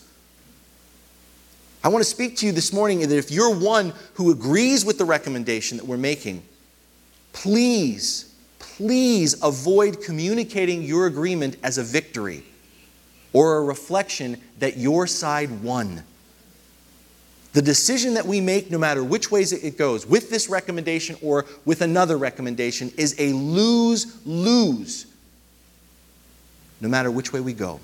I 1.83 1.87
want 1.87 2.03
to 2.03 2.09
speak 2.09 2.35
to 2.37 2.45
you 2.45 2.51
this 2.51 2.73
morning 2.73 2.99
that 2.99 3.11
if 3.11 3.31
you're 3.31 3.55
one 3.55 3.93
who 4.15 4.31
agrees 4.31 4.83
with 4.83 4.97
the 4.97 5.05
recommendation 5.05 5.77
that 5.77 5.85
we're 5.85 5.97
making, 5.97 6.43
please, 7.31 8.35
please 8.59 9.41
avoid 9.41 10.03
communicating 10.03 10.81
your 10.83 11.05
agreement 11.05 11.55
as 11.63 11.77
a 11.77 11.83
victory 11.83 12.43
or 13.31 13.57
a 13.57 13.63
reflection 13.63 14.41
that 14.59 14.77
your 14.77 15.07
side 15.07 15.63
won. 15.63 16.03
The 17.53 17.61
decision 17.61 18.13
that 18.15 18.25
we 18.25 18.41
make, 18.41 18.69
no 18.69 18.77
matter 18.77 19.03
which 19.03 19.31
ways 19.31 19.53
it 19.53 19.77
goes, 19.77 20.05
with 20.05 20.29
this 20.29 20.49
recommendation 20.49 21.15
or 21.21 21.45
with 21.63 21.81
another 21.81 22.17
recommendation, 22.17 22.91
is 22.97 23.15
a 23.17 23.31
lose 23.31 24.19
lose, 24.25 25.05
no 26.81 26.89
matter 26.89 27.09
which 27.09 27.31
way 27.31 27.39
we 27.39 27.53
go. 27.53 27.79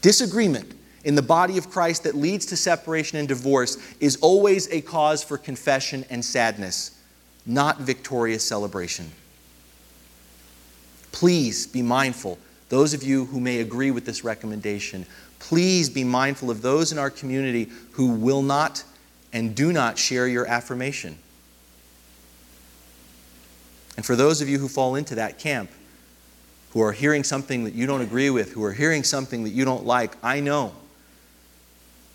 Disagreement 0.00 0.74
in 1.04 1.14
the 1.14 1.22
body 1.22 1.58
of 1.58 1.70
Christ 1.70 2.04
that 2.04 2.14
leads 2.14 2.46
to 2.46 2.56
separation 2.56 3.18
and 3.18 3.28
divorce 3.28 3.76
is 4.00 4.16
always 4.16 4.68
a 4.72 4.80
cause 4.80 5.22
for 5.22 5.38
confession 5.38 6.04
and 6.10 6.24
sadness, 6.24 6.98
not 7.46 7.80
victorious 7.80 8.42
celebration. 8.42 9.10
Please 11.12 11.66
be 11.66 11.82
mindful, 11.82 12.38
those 12.70 12.94
of 12.94 13.02
you 13.02 13.26
who 13.26 13.38
may 13.38 13.60
agree 13.60 13.90
with 13.90 14.04
this 14.04 14.24
recommendation, 14.24 15.06
please 15.38 15.90
be 15.90 16.02
mindful 16.02 16.50
of 16.50 16.62
those 16.62 16.90
in 16.90 16.98
our 16.98 17.10
community 17.10 17.70
who 17.92 18.10
will 18.10 18.42
not 18.42 18.82
and 19.32 19.54
do 19.54 19.72
not 19.72 19.98
share 19.98 20.26
your 20.26 20.46
affirmation. 20.46 21.18
And 23.96 24.04
for 24.04 24.16
those 24.16 24.40
of 24.40 24.48
you 24.48 24.58
who 24.58 24.68
fall 24.68 24.96
into 24.96 25.14
that 25.16 25.38
camp, 25.38 25.70
who 26.70 26.80
are 26.82 26.92
hearing 26.92 27.22
something 27.22 27.64
that 27.64 27.74
you 27.74 27.86
don't 27.86 28.00
agree 28.00 28.30
with, 28.30 28.52
who 28.52 28.64
are 28.64 28.72
hearing 28.72 29.04
something 29.04 29.44
that 29.44 29.50
you 29.50 29.64
don't 29.64 29.84
like, 29.84 30.16
I 30.24 30.40
know. 30.40 30.72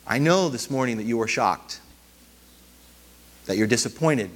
I 0.10 0.18
know 0.18 0.50
this 0.50 0.72
morning 0.72 0.98
that 0.98 1.04
you 1.04 1.22
are 1.22 1.28
shocked, 1.28 1.80
that 3.46 3.58
you're 3.58 3.68
disappointed, 3.68 4.32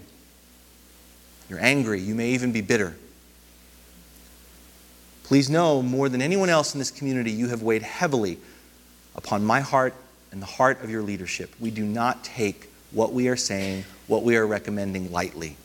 you're 1.49 1.59
angry, 1.59 1.99
you 1.99 2.13
may 2.13 2.29
even 2.29 2.51
be 2.51 2.61
bitter. 2.61 2.95
Please 5.23 5.49
know 5.49 5.81
more 5.81 6.09
than 6.09 6.21
anyone 6.21 6.49
else 6.49 6.75
in 6.75 6.79
this 6.79 6.91
community, 6.91 7.31
you 7.31 7.47
have 7.47 7.63
weighed 7.63 7.81
heavily 7.81 8.37
upon 9.15 9.43
my 9.43 9.61
heart 9.61 9.95
and 10.31 10.39
the 10.39 10.45
heart 10.45 10.83
of 10.83 10.91
your 10.91 11.01
leadership. 11.01 11.51
We 11.59 11.71
do 11.71 11.83
not 11.83 12.23
take 12.23 12.69
what 12.91 13.11
we 13.11 13.27
are 13.27 13.35
saying, 13.35 13.85
what 14.05 14.21
we 14.21 14.37
are 14.37 14.45
recommending 14.45 15.11
lightly. 15.11 15.57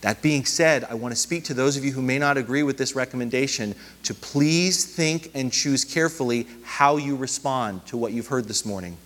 That 0.00 0.22
being 0.22 0.46
said, 0.46 0.84
I 0.84 0.94
want 0.94 1.12
to 1.12 1.20
speak 1.20 1.44
to 1.44 1.54
those 1.54 1.76
of 1.76 1.84
you 1.84 1.92
who 1.92 2.00
may 2.00 2.18
not 2.18 2.38
agree 2.38 2.62
with 2.62 2.78
this 2.78 2.94
recommendation 2.94 3.74
to 4.04 4.14
please 4.14 4.86
think 4.86 5.30
and 5.34 5.52
choose 5.52 5.84
carefully 5.84 6.46
how 6.62 6.96
you 6.96 7.16
respond 7.16 7.86
to 7.86 7.98
what 7.98 8.12
you've 8.12 8.28
heard 8.28 8.46
this 8.46 8.64
morning. 8.64 8.96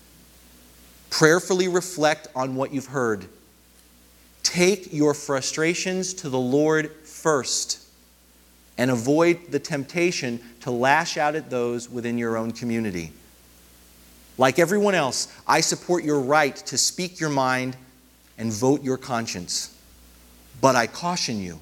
Prayerfully 1.11 1.67
reflect 1.67 2.29
on 2.37 2.55
what 2.55 2.73
you've 2.73 2.87
heard. 2.87 3.27
Take 4.45 4.93
your 4.93 5.15
frustrations 5.15 6.15
to 6.15 6.29
the 6.29 6.39
Lord 6.39 6.93
first 7.05 7.81
and 8.79 8.91
avoid 8.91 9.51
the 9.51 9.59
temptation 9.59 10.41
to 10.61 10.71
lash 10.71 11.17
out 11.17 11.35
at 11.35 11.51
those 11.51 11.89
within 11.91 12.19
your 12.19 12.37
own 12.37 12.53
community. 12.53 13.13
Like 14.39 14.59
everyone 14.59 14.95
else, 14.95 15.33
I 15.47 15.61
support 15.61 16.05
your 16.05 16.21
right 16.21 16.55
to 16.55 16.79
speak 16.79 17.21
your 17.21 17.31
mind 17.31 17.77
and 18.39 18.53
vote 18.53 18.83
your 18.83 18.97
conscience. 18.97 19.74
But 20.65 20.77
I 20.77 20.87
caution 20.87 21.43
you. 21.43 21.61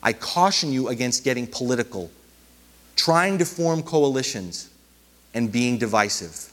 I 0.00 0.12
caution 0.12 0.72
you 0.72 0.90
against 0.90 1.24
getting 1.24 1.44
political, 1.44 2.08
trying 2.94 3.38
to 3.38 3.44
form 3.44 3.82
coalitions, 3.82 4.70
and 5.34 5.50
being 5.50 5.78
divisive. 5.78 6.52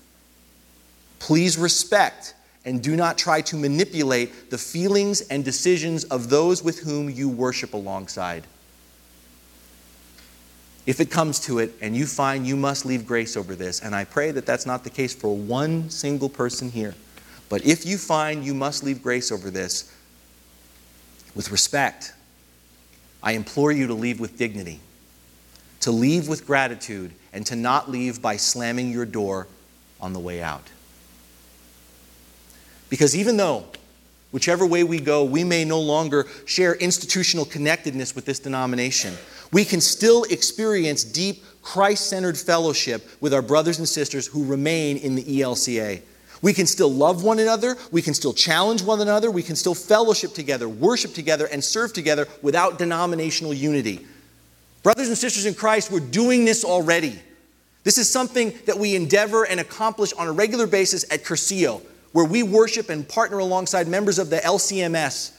Please 1.19 1.59
respect 1.59 2.33
and 2.65 2.81
do 2.81 2.95
not 2.95 3.19
try 3.19 3.41
to 3.41 3.55
manipulate 3.55 4.49
the 4.49 4.57
feelings 4.57 5.21
and 5.21 5.45
decisions 5.45 6.05
of 6.05 6.31
those 6.31 6.63
with 6.63 6.79
whom 6.79 7.07
you 7.07 7.29
worship 7.29 7.75
alongside. 7.75 8.47
If 10.87 10.99
it 10.99 11.11
comes 11.11 11.39
to 11.41 11.59
it 11.59 11.75
and 11.81 11.95
you 11.95 12.07
find 12.07 12.47
you 12.47 12.55
must 12.55 12.83
leave 12.83 13.05
grace 13.05 13.37
over 13.37 13.53
this, 13.53 13.79
and 13.79 13.93
I 13.93 14.05
pray 14.05 14.31
that 14.31 14.47
that's 14.47 14.65
not 14.65 14.83
the 14.83 14.89
case 14.89 15.13
for 15.13 15.37
one 15.37 15.87
single 15.91 16.29
person 16.29 16.71
here, 16.71 16.95
but 17.47 17.63
if 17.63 17.85
you 17.85 17.99
find 17.99 18.43
you 18.43 18.55
must 18.55 18.83
leave 18.83 19.03
grace 19.03 19.31
over 19.31 19.51
this, 19.51 19.95
with 21.35 21.51
respect. 21.51 22.13
I 23.23 23.33
implore 23.33 23.71
you 23.71 23.87
to 23.87 23.93
leave 23.93 24.19
with 24.19 24.37
dignity, 24.37 24.79
to 25.81 25.91
leave 25.91 26.27
with 26.27 26.45
gratitude, 26.45 27.11
and 27.33 27.45
to 27.45 27.55
not 27.55 27.89
leave 27.89 28.21
by 28.21 28.37
slamming 28.37 28.91
your 28.91 29.05
door 29.05 29.47
on 29.99 30.13
the 30.13 30.19
way 30.19 30.41
out. 30.41 30.67
Because 32.89 33.15
even 33.15 33.37
though, 33.37 33.65
whichever 34.31 34.65
way 34.65 34.83
we 34.83 34.99
go, 34.99 35.23
we 35.23 35.43
may 35.43 35.63
no 35.63 35.79
longer 35.79 36.27
share 36.45 36.75
institutional 36.75 37.45
connectedness 37.45 38.15
with 38.15 38.25
this 38.25 38.39
denomination, 38.39 39.13
we 39.53 39.63
can 39.63 39.79
still 39.79 40.23
experience 40.25 41.03
deep 41.03 41.43
Christ 41.61 42.07
centered 42.07 42.37
fellowship 42.37 43.07
with 43.21 43.33
our 43.33 43.41
brothers 43.41 43.77
and 43.77 43.87
sisters 43.87 44.27
who 44.27 44.43
remain 44.43 44.97
in 44.97 45.15
the 45.15 45.23
ELCA. 45.23 46.01
We 46.41 46.53
can 46.53 46.65
still 46.65 46.91
love 46.91 47.23
one 47.23 47.39
another. 47.39 47.77
We 47.91 48.01
can 48.01 48.13
still 48.13 48.33
challenge 48.33 48.81
one 48.81 49.01
another. 49.01 49.29
We 49.29 49.43
can 49.43 49.55
still 49.55 49.75
fellowship 49.75 50.33
together, 50.33 50.67
worship 50.67 51.13
together, 51.13 51.45
and 51.45 51.63
serve 51.63 51.93
together 51.93 52.27
without 52.41 52.79
denominational 52.79 53.53
unity. 53.53 54.05
Brothers 54.83 55.07
and 55.07 55.17
sisters 55.17 55.45
in 55.45 55.53
Christ, 55.53 55.91
we're 55.91 55.99
doing 55.99 56.45
this 56.45 56.65
already. 56.65 57.19
This 57.83 57.97
is 57.97 58.09
something 58.09 58.53
that 58.65 58.77
we 58.77 58.95
endeavor 58.95 59.45
and 59.45 59.59
accomplish 59.59 60.13
on 60.13 60.27
a 60.27 60.31
regular 60.31 60.67
basis 60.67 61.03
at 61.11 61.23
Cursillo, 61.23 61.81
where 62.11 62.25
we 62.25 62.43
worship 62.43 62.89
and 62.89 63.07
partner 63.07 63.39
alongside 63.39 63.87
members 63.87 64.17
of 64.17 64.29
the 64.29 64.37
LCMS 64.37 65.31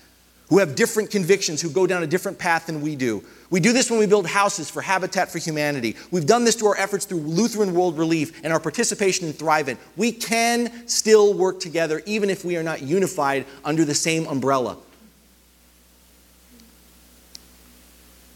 who 0.48 0.58
have 0.58 0.74
different 0.74 1.10
convictions, 1.10 1.62
who 1.62 1.70
go 1.70 1.86
down 1.86 2.02
a 2.02 2.06
different 2.06 2.38
path 2.38 2.66
than 2.66 2.82
we 2.82 2.94
do. 2.94 3.24
We 3.52 3.60
do 3.60 3.74
this 3.74 3.90
when 3.90 4.00
we 4.00 4.06
build 4.06 4.26
houses 4.26 4.70
for 4.70 4.80
Habitat 4.80 5.30
for 5.30 5.36
Humanity. 5.36 5.94
We've 6.10 6.24
done 6.24 6.46
this 6.46 6.54
through 6.54 6.68
our 6.68 6.78
efforts 6.78 7.04
through 7.04 7.18
Lutheran 7.18 7.74
World 7.74 7.98
Relief 7.98 8.42
and 8.42 8.50
our 8.50 8.58
participation 8.58 9.26
in 9.26 9.34
Thrivent. 9.34 9.76
We 9.94 10.10
can 10.10 10.88
still 10.88 11.34
work 11.34 11.60
together 11.60 12.02
even 12.06 12.30
if 12.30 12.46
we 12.46 12.56
are 12.56 12.62
not 12.62 12.80
unified 12.80 13.44
under 13.62 13.84
the 13.84 13.94
same 13.94 14.26
umbrella. 14.26 14.78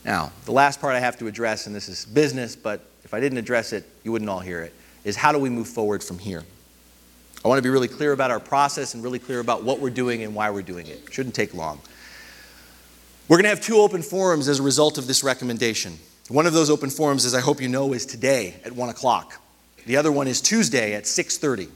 Now, 0.05 0.33
the 0.45 0.53
last 0.53 0.83
part 0.83 0.95
I 0.95 1.01
have 1.01 1.19
to 1.21 1.29
address, 1.29 1.67
and 1.67 1.75
this 1.75 1.89
is 1.89 2.05
business, 2.05 2.55
but 2.55 2.83
if 3.03 3.15
I 3.15 3.19
didn't 3.19 3.39
address 3.39 3.73
it, 3.73 3.89
you 4.05 4.13
wouldn't 4.13 4.29
all 4.29 4.41
hear 4.41 4.61
it, 4.61 4.75
is 5.05 5.17
how 5.17 5.33
do 5.33 5.39
we 5.39 5.49
move 5.49 5.67
forward 5.67 6.05
from 6.05 6.19
here? 6.19 6.45
I 7.43 7.49
want 7.49 7.57
to 7.57 7.63
be 7.63 7.71
really 7.71 7.89
clear 7.89 8.13
about 8.13 8.31
our 8.31 8.41
process 8.41 8.93
and 8.93 9.03
really 9.03 9.19
clear 9.19 9.41
about 9.41 9.65
what 9.65 9.81
we're 9.81 9.89
doing 9.89 10.25
and 10.25 10.35
why 10.35 10.51
we're 10.51 10.61
doing 10.61 10.87
it. 10.89 11.05
it 11.07 11.15
shouldn't 11.15 11.35
take 11.35 11.55
long. 11.55 11.81
We're 13.29 13.39
going 13.39 13.45
to 13.45 13.51
have 13.51 13.61
two 13.61 13.79
open 13.79 14.03
forums 14.03 14.47
as 14.47 14.61
a 14.61 14.63
result 14.63 14.99
of 14.99 15.09
this 15.09 15.25
recommendation. 15.25 15.99
One 16.29 16.47
of 16.47 16.53
those 16.53 16.71
open 16.71 16.91
forums, 16.91 17.25
as 17.25 17.35
I 17.35 17.41
hope 17.41 17.61
you 17.61 17.69
know, 17.69 17.93
is 17.93 18.07
today 18.07 18.55
at 18.65 18.71
1 18.71 18.89
o'clock. 18.89 19.43
The 19.85 19.97
other 19.97 20.13
one 20.13 20.29
is 20.29 20.41
Tuesday 20.41 20.95
at 20.95 21.05
6.30. 21.05 21.69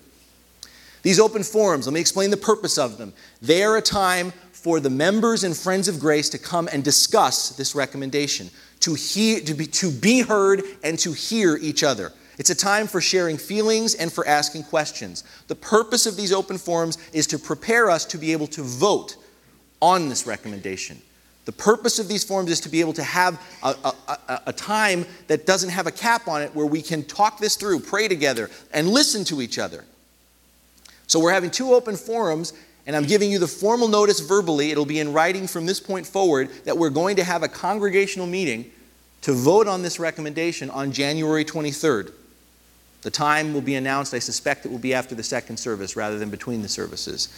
These 1.02 1.18
open 1.18 1.42
forums, 1.42 1.86
let 1.88 1.92
me 1.92 1.98
explain 1.98 2.30
the 2.30 2.36
purpose 2.36 2.78
of 2.78 2.98
them. 2.98 3.12
They 3.42 3.64
are 3.64 3.76
a 3.76 3.82
time 3.82 4.32
for 4.52 4.78
the 4.78 4.90
members 4.90 5.42
and 5.42 5.56
friends 5.56 5.88
of 5.88 5.98
grace 5.98 6.28
to 6.28 6.38
come 6.38 6.68
and 6.72 6.84
discuss 6.84 7.50
this 7.56 7.74
recommendation, 7.74 8.48
to, 8.80 8.94
hear, 8.94 9.40
to, 9.40 9.54
be, 9.54 9.66
to 9.66 9.90
be 9.90 10.20
heard 10.20 10.62
and 10.84 10.96
to 11.00 11.12
hear 11.12 11.56
each 11.56 11.82
other. 11.82 12.12
It's 12.38 12.50
a 12.50 12.54
time 12.54 12.86
for 12.86 13.00
sharing 13.00 13.36
feelings 13.36 13.96
and 13.96 14.12
for 14.12 14.24
asking 14.24 14.64
questions. 14.64 15.24
The 15.48 15.56
purpose 15.56 16.06
of 16.06 16.16
these 16.16 16.32
open 16.32 16.58
forums 16.58 16.96
is 17.12 17.26
to 17.28 17.40
prepare 17.40 17.90
us 17.90 18.04
to 18.06 18.18
be 18.18 18.30
able 18.30 18.46
to 18.48 18.62
vote 18.62 19.16
on 19.82 20.08
this 20.08 20.28
recommendation. 20.28 21.00
The 21.50 21.56
purpose 21.56 21.98
of 21.98 22.06
these 22.06 22.22
forums 22.22 22.48
is 22.48 22.60
to 22.60 22.68
be 22.68 22.78
able 22.78 22.92
to 22.92 23.02
have 23.02 23.42
a, 23.64 23.74
a, 24.06 24.42
a, 24.46 24.52
time 24.52 25.04
that 25.26 25.46
doesn't 25.46 25.70
have 25.70 25.88
a 25.88 25.90
cap 25.90 26.28
on 26.28 26.42
it 26.42 26.54
where 26.54 26.64
we 26.64 26.80
can 26.80 27.02
talk 27.02 27.40
this 27.40 27.56
through, 27.56 27.80
pray 27.80 28.06
together, 28.06 28.48
and 28.72 28.86
listen 28.86 29.24
to 29.24 29.42
each 29.42 29.58
other. 29.58 29.84
So 31.08 31.18
we're 31.18 31.32
having 31.32 31.50
two 31.50 31.74
open 31.74 31.96
forums, 31.96 32.52
and 32.86 32.94
I'm 32.94 33.02
giving 33.02 33.32
you 33.32 33.40
the 33.40 33.48
formal 33.48 33.88
notice 33.88 34.20
verbally. 34.20 34.70
It'll 34.70 34.84
be 34.84 35.00
in 35.00 35.12
writing 35.12 35.48
from 35.48 35.66
this 35.66 35.80
point 35.80 36.06
forward 36.06 36.50
that 36.66 36.78
we're 36.78 36.88
going 36.88 37.16
to 37.16 37.24
have 37.24 37.42
a 37.42 37.48
congregational 37.48 38.28
meeting 38.28 38.70
to 39.22 39.32
vote 39.32 39.66
on 39.66 39.82
this 39.82 39.98
recommendation 39.98 40.70
on 40.70 40.92
January 40.92 41.44
23rd. 41.44 42.12
The 43.02 43.10
time 43.10 43.54
will 43.54 43.60
be 43.60 43.74
announced. 43.74 44.14
I 44.14 44.20
suspect 44.20 44.66
it 44.66 44.70
will 44.70 44.78
be 44.78 44.94
after 44.94 45.16
the 45.16 45.24
second 45.24 45.56
service 45.56 45.96
rather 45.96 46.16
than 46.16 46.30
between 46.30 46.62
the 46.62 46.68
services. 46.68 47.28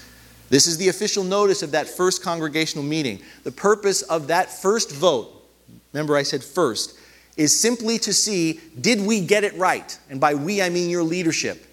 This 0.53 0.67
is 0.67 0.77
the 0.77 0.91
official 0.91 1.25
notice 1.25 1.63
of 1.63 1.71
that 1.71 1.89
first 1.89 2.23
congregational 2.23 2.85
meeting. 2.85 3.23
The 3.43 3.51
purpose 3.51 4.03
of 4.03 4.27
that 4.27 4.51
first 4.51 4.93
vote, 4.93 5.31
remember 5.95 6.15
I 6.15 6.25
said 6.25 6.45
first, 6.45 6.95
is 7.39 7.59
simply 7.59 7.99
to 8.01 8.13
see 8.13 8.61
did 8.79 9.01
we 9.01 9.23
get 9.23 9.45
it 9.45 9.57
right? 9.57 9.99
And 10.11 10.21
by 10.21 10.35
we, 10.35 10.61
I 10.61 10.69
mean 10.69 10.91
your 10.91 11.05
leadership. 11.05 11.65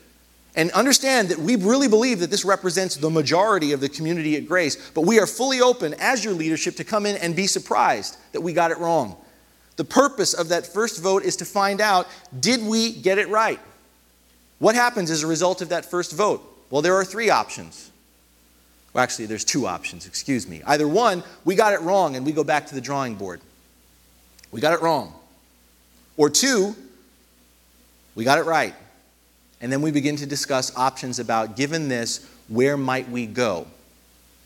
And 0.56 0.72
understand 0.72 1.28
that 1.28 1.40
we 1.40 1.58
really 1.58 1.90
believe 1.90 2.22
that 2.22 2.32
this 2.32 2.46
represents 2.46 2.96
the 2.96 3.10
majority 3.10 3.74
of 3.74 3.82
the 3.82 3.90
community 3.90 4.38
at 4.38 4.48
Grace, 4.48 4.92
but 4.92 5.02
we 5.02 5.20
are 5.20 5.28
fully 5.28 5.60
open 5.60 5.94
as 5.96 6.24
your 6.24 6.34
leadership 6.34 6.78
to 6.78 6.86
come 6.86 7.06
in 7.06 7.18
and 7.18 7.36
be 7.36 7.48
surprised 7.48 8.16
that 8.32 8.40
we 8.40 8.54
got 8.54 8.72
it 8.72 8.78
wrong. 8.78 9.18
The 9.76 9.84
purpose 9.84 10.34
of 10.34 10.48
that 10.50 10.66
first 10.66 11.04
vote 11.04 11.24
is 11.24 11.36
to 11.36 11.46
find 11.46 11.82
out 11.82 12.08
did 12.40 12.64
we 12.64 12.94
get 12.94 13.18
it 13.18 13.28
right? 13.28 13.60
What 14.60 14.76
happens 14.76 15.12
as 15.12 15.24
a 15.24 15.28
result 15.28 15.62
of 15.62 15.68
that 15.68 15.84
first 15.84 16.14
vote? 16.14 16.42
Well, 16.70 16.82
there 16.82 16.96
are 16.96 17.04
three 17.04 17.30
options. 17.30 17.89
Well, 18.94 19.04
actually, 19.04 19.28
there's 19.28 19.46
two 19.46 19.68
options, 19.68 20.08
excuse 20.08 20.48
me. 20.48 20.62
Either 20.66 20.88
one, 20.88 21.24
we 21.46 21.56
got 21.56 21.74
it 21.74 21.82
wrong 21.82 22.16
and 22.16 22.26
we 22.26 22.32
go 22.32 22.44
back 22.44 22.68
to 22.68 22.76
the 22.76 22.82
drawing 22.82 23.16
board. 23.16 23.40
We 24.52 24.62
got 24.62 24.74
it 24.74 24.82
wrong. 24.82 25.14
Or 26.18 26.30
two, 26.30 26.76
we 28.16 28.24
got 28.24 28.40
it 28.40 28.46
right. 28.46 28.74
And 29.62 29.72
then 29.72 29.82
we 29.82 29.92
begin 29.92 30.16
to 30.18 30.26
discuss 30.26 30.76
options 30.76 31.20
about, 31.20 31.56
given 31.56 31.88
this, 31.88 32.28
where 32.48 32.78
might 32.78 33.10
we 33.10 33.26
go? 33.26 33.68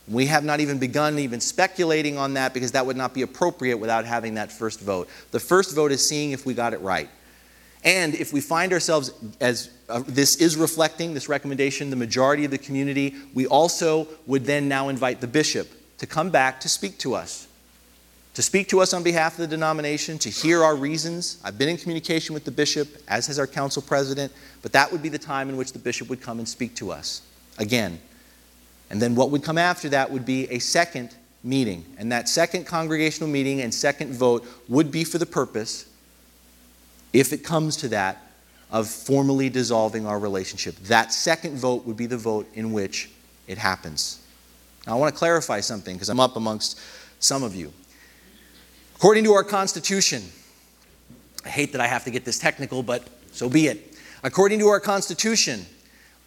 We 0.07 0.25
have 0.25 0.43
not 0.43 0.59
even 0.59 0.79
begun 0.79 1.17
even 1.19 1.39
speculating 1.39 2.17
on 2.17 2.33
that 2.33 2.53
because 2.53 2.73
that 2.73 2.85
would 2.85 2.97
not 2.97 3.13
be 3.13 3.21
appropriate 3.21 3.77
without 3.77 4.05
having 4.05 4.33
that 4.33 4.51
first 4.51 4.81
vote. 4.81 5.07
The 5.31 5.39
first 5.39 5.73
vote 5.73 5.91
is 5.93 6.07
seeing 6.07 6.31
if 6.31 6.45
we 6.45 6.53
got 6.53 6.73
it 6.73 6.81
right. 6.81 7.09
And 7.85 8.13
if 8.13 8.33
we 8.33 8.41
find 8.41 8.73
ourselves 8.73 9.11
as 9.39 9.69
uh, 9.89 10.03
this 10.07 10.37
is 10.37 10.55
reflecting 10.55 11.13
this 11.13 11.27
recommendation, 11.27 11.89
the 11.89 11.95
majority 11.95 12.45
of 12.45 12.51
the 12.51 12.57
community, 12.57 13.15
we 13.33 13.47
also 13.47 14.07
would 14.25 14.45
then 14.45 14.67
now 14.67 14.89
invite 14.89 15.21
the 15.21 15.27
bishop 15.27 15.69
to 15.97 16.07
come 16.07 16.29
back 16.29 16.59
to 16.61 16.69
speak 16.69 16.97
to 16.99 17.15
us. 17.15 17.47
To 18.35 18.41
speak 18.41 18.67
to 18.69 18.79
us 18.79 18.93
on 18.93 19.03
behalf 19.03 19.33
of 19.33 19.39
the 19.39 19.47
denomination, 19.47 20.17
to 20.19 20.29
hear 20.29 20.63
our 20.63 20.75
reasons. 20.75 21.39
I've 21.43 21.57
been 21.57 21.69
in 21.69 21.77
communication 21.77 22.33
with 22.33 22.45
the 22.45 22.51
bishop, 22.51 22.87
as 23.07 23.27
has 23.27 23.37
our 23.37 23.45
council 23.45 23.81
president, 23.81 24.31
but 24.61 24.71
that 24.71 24.91
would 24.91 25.03
be 25.03 25.09
the 25.09 25.19
time 25.19 25.49
in 25.49 25.57
which 25.57 25.71
the 25.71 25.79
bishop 25.79 26.09
would 26.09 26.21
come 26.21 26.39
and 26.39 26.47
speak 26.47 26.75
to 26.75 26.91
us 26.91 27.21
again. 27.59 27.99
And 28.89 29.01
then 29.01 29.15
what 29.15 29.29
would 29.29 29.43
come 29.43 29.57
after 29.57 29.89
that 29.89 30.11
would 30.11 30.25
be 30.25 30.49
a 30.49 30.59
second 30.59 31.15
meeting. 31.43 31.85
And 31.97 32.11
that 32.11 32.27
second 32.27 32.65
congregational 32.65 33.29
meeting 33.29 33.61
and 33.61 33.73
second 33.73 34.13
vote 34.13 34.45
would 34.67 34.91
be 34.91 35.03
for 35.03 35.17
the 35.17 35.25
purpose 35.25 35.87
if 37.11 37.31
it 37.31 37.43
comes 37.43 37.77
to 37.77 37.87
that, 37.89 38.32
of 38.73 38.89
formally 38.89 39.49
dissolving 39.49 40.07
our 40.07 40.17
relationship. 40.17 40.75
That 40.79 41.13
second 41.13 41.57
vote 41.57 41.85
would 41.85 41.95
be 41.95 42.07
the 42.07 42.17
vote 42.17 42.49
in 42.55 42.73
which 42.73 43.11
it 43.47 43.59
happens. 43.59 44.19
Now, 44.87 44.95
I 44.95 44.99
want 44.99 45.13
to 45.13 45.17
clarify 45.17 45.59
something 45.59 45.95
because 45.95 46.09
I'm 46.09 46.19
up 46.19 46.35
amongst 46.35 46.79
some 47.19 47.43
of 47.43 47.55
you. 47.55 47.71
According 48.95 49.25
to 49.25 49.33
our 49.33 49.43
Constitution, 49.43 50.23
I 51.45 51.49
hate 51.49 51.71
that 51.73 51.81
I 51.81 51.87
have 51.87 52.03
to 52.05 52.11
get 52.11 52.25
this 52.25 52.39
technical, 52.39 52.81
but 52.81 53.07
so 53.31 53.47
be 53.47 53.67
it. 53.67 53.95
According 54.23 54.57
to 54.59 54.67
our 54.67 54.79
Constitution, 54.79 55.65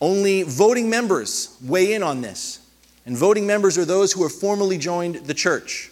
only 0.01 0.43
voting 0.45 0.89
members 0.89 1.57
weigh 1.65 1.95
in 1.95 2.03
on 2.03 2.21
this. 2.21 2.61
And 3.07 3.17
voting 3.17 3.47
members 3.47 3.77
are 3.77 3.85
those 3.85 4.13
who 4.13 4.23
have 4.23 4.33
formally 4.33 4.79
joined 4.79 5.17
the 5.27 5.35
church. 5.35 5.91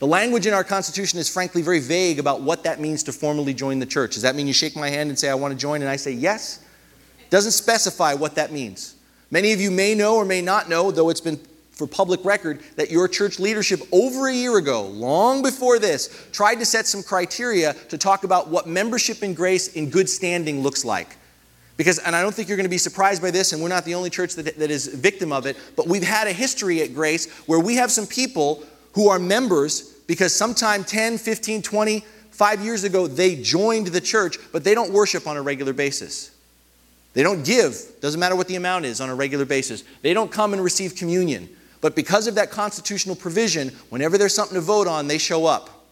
The 0.00 0.06
language 0.06 0.46
in 0.46 0.54
our 0.54 0.64
Constitution 0.64 1.18
is 1.18 1.28
frankly 1.28 1.60
very 1.60 1.78
vague 1.78 2.18
about 2.18 2.40
what 2.40 2.64
that 2.64 2.80
means 2.80 3.02
to 3.02 3.12
formally 3.12 3.52
join 3.52 3.78
the 3.80 3.86
church. 3.86 4.14
Does 4.14 4.22
that 4.22 4.34
mean 4.34 4.46
you 4.46 4.54
shake 4.54 4.74
my 4.74 4.88
hand 4.88 5.10
and 5.10 5.18
say, 5.18 5.28
I 5.28 5.34
want 5.34 5.52
to 5.52 5.58
join, 5.58 5.82
and 5.82 5.90
I 5.90 5.96
say 5.96 6.12
yes? 6.12 6.64
Doesn't 7.28 7.52
specify 7.52 8.14
what 8.14 8.34
that 8.36 8.50
means. 8.50 8.96
Many 9.30 9.52
of 9.52 9.60
you 9.60 9.70
may 9.70 9.94
know 9.94 10.16
or 10.16 10.24
may 10.24 10.40
not 10.40 10.70
know, 10.70 10.90
though 10.90 11.10
it's 11.10 11.20
been 11.20 11.38
for 11.70 11.86
public 11.86 12.24
record, 12.24 12.60
that 12.76 12.90
your 12.90 13.08
church 13.08 13.38
leadership 13.38 13.80
over 13.92 14.28
a 14.28 14.34
year 14.34 14.56
ago, 14.56 14.86
long 14.86 15.42
before 15.42 15.78
this, 15.78 16.28
tried 16.32 16.56
to 16.56 16.64
set 16.64 16.86
some 16.86 17.02
criteria 17.02 17.74
to 17.90 17.98
talk 17.98 18.24
about 18.24 18.48
what 18.48 18.66
membership 18.66 19.22
in 19.22 19.34
grace 19.34 19.68
in 19.74 19.90
good 19.90 20.08
standing 20.08 20.62
looks 20.62 20.82
like. 20.82 21.18
Because, 21.76 21.98
and 21.98 22.16
I 22.16 22.22
don't 22.22 22.34
think 22.34 22.48
you're 22.48 22.56
going 22.56 22.64
to 22.64 22.70
be 22.70 22.78
surprised 22.78 23.20
by 23.20 23.30
this, 23.30 23.52
and 23.52 23.62
we're 23.62 23.68
not 23.68 23.84
the 23.84 23.94
only 23.94 24.10
church 24.10 24.34
that, 24.36 24.58
that 24.58 24.70
is 24.70 24.86
victim 24.86 25.30
of 25.30 25.44
it, 25.44 25.58
but 25.76 25.86
we've 25.86 26.02
had 26.02 26.26
a 26.26 26.32
history 26.32 26.80
at 26.80 26.94
Grace 26.94 27.30
where 27.46 27.60
we 27.60 27.74
have 27.76 27.90
some 27.90 28.06
people 28.06 28.64
who 28.92 29.08
are 29.08 29.18
members 29.18 29.92
because 30.06 30.34
sometime 30.34 30.84
10, 30.84 31.18
15, 31.18 31.62
20, 31.62 32.04
five 32.40 32.64
years 32.64 32.84
ago, 32.84 33.06
they 33.06 33.36
joined 33.36 33.88
the 33.88 34.00
church, 34.00 34.38
but 34.50 34.64
they 34.64 34.74
don't 34.74 34.90
worship 34.92 35.26
on 35.26 35.36
a 35.36 35.42
regular 35.42 35.74
basis. 35.74 36.30
They 37.12 37.22
don't 37.22 37.44
give, 37.44 37.78
doesn't 38.00 38.18
matter 38.18 38.34
what 38.34 38.48
the 38.48 38.56
amount 38.56 38.86
is, 38.86 38.98
on 38.98 39.10
a 39.10 39.14
regular 39.14 39.44
basis. 39.44 39.84
They 40.00 40.14
don't 40.14 40.32
come 40.32 40.54
and 40.54 40.64
receive 40.64 40.96
communion. 40.96 41.50
But 41.82 41.94
because 41.94 42.26
of 42.26 42.36
that 42.36 42.50
constitutional 42.50 43.14
provision, 43.14 43.68
whenever 43.90 44.16
there's 44.16 44.34
something 44.34 44.54
to 44.54 44.62
vote 44.62 44.86
on, 44.86 45.06
they 45.06 45.18
show 45.18 45.44
up 45.44 45.84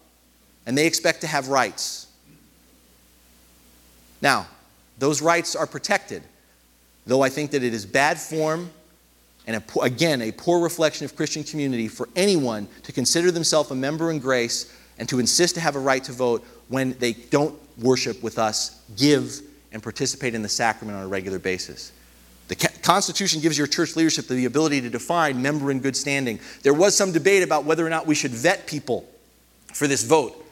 and 0.64 0.76
they 0.76 0.86
expect 0.86 1.20
to 1.20 1.26
have 1.26 1.48
rights. 1.48 2.06
Now, 4.22 4.46
those 4.98 5.20
rights 5.20 5.54
are 5.54 5.66
protected, 5.66 6.22
though 7.06 7.20
I 7.20 7.28
think 7.28 7.50
that 7.50 7.62
it 7.62 7.74
is 7.74 7.84
bad 7.84 8.18
form 8.18 8.70
and 9.48 9.56
a, 9.56 9.80
again, 9.80 10.20
a 10.20 10.30
poor 10.30 10.60
reflection 10.60 11.06
of 11.06 11.16
Christian 11.16 11.42
community 11.42 11.88
for 11.88 12.08
anyone 12.14 12.68
to 12.82 12.92
consider 12.92 13.30
themselves 13.30 13.70
a 13.70 13.74
member 13.74 14.10
in 14.10 14.18
grace 14.18 14.72
and 14.98 15.08
to 15.08 15.18
insist 15.18 15.54
to 15.54 15.60
have 15.60 15.74
a 15.74 15.80
right 15.80 16.04
to 16.04 16.12
vote 16.12 16.46
when 16.68 16.92
they 16.98 17.14
don't 17.14 17.58
worship 17.78 18.22
with 18.22 18.38
us, 18.38 18.82
give, 18.94 19.40
and 19.72 19.82
participate 19.82 20.34
in 20.34 20.42
the 20.42 20.48
sacrament 20.48 20.98
on 20.98 21.02
a 21.02 21.08
regular 21.08 21.38
basis. 21.38 21.92
The 22.48 22.56
Constitution 22.82 23.40
gives 23.40 23.56
your 23.56 23.66
church 23.66 23.96
leadership 23.96 24.26
the 24.28 24.44
ability 24.44 24.82
to 24.82 24.90
define 24.90 25.40
member 25.40 25.70
in 25.70 25.80
good 25.80 25.96
standing. 25.96 26.40
There 26.62 26.74
was 26.74 26.94
some 26.94 27.12
debate 27.12 27.42
about 27.42 27.64
whether 27.64 27.86
or 27.86 27.90
not 27.90 28.06
we 28.06 28.14
should 28.14 28.32
vet 28.32 28.66
people 28.66 29.08
for 29.72 29.86
this 29.86 30.04
vote. 30.04 30.44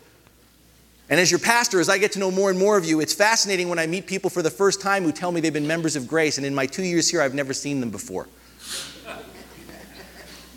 And 1.10 1.20
as 1.20 1.30
your 1.30 1.40
pastor, 1.40 1.80
as 1.80 1.90
I 1.90 1.98
get 1.98 2.12
to 2.12 2.18
know 2.18 2.30
more 2.30 2.48
and 2.48 2.58
more 2.58 2.78
of 2.78 2.86
you, 2.86 3.00
it's 3.00 3.14
fascinating 3.14 3.68
when 3.68 3.78
I 3.78 3.86
meet 3.86 4.06
people 4.06 4.30
for 4.30 4.40
the 4.40 4.50
first 4.50 4.80
time 4.80 5.04
who 5.04 5.12
tell 5.12 5.32
me 5.32 5.42
they've 5.42 5.52
been 5.52 5.66
members 5.66 5.96
of 5.96 6.08
grace, 6.08 6.38
and 6.38 6.46
in 6.46 6.54
my 6.54 6.64
two 6.64 6.82
years 6.82 7.10
here, 7.10 7.20
I've 7.20 7.34
never 7.34 7.52
seen 7.52 7.80
them 7.80 7.90
before. 7.90 8.26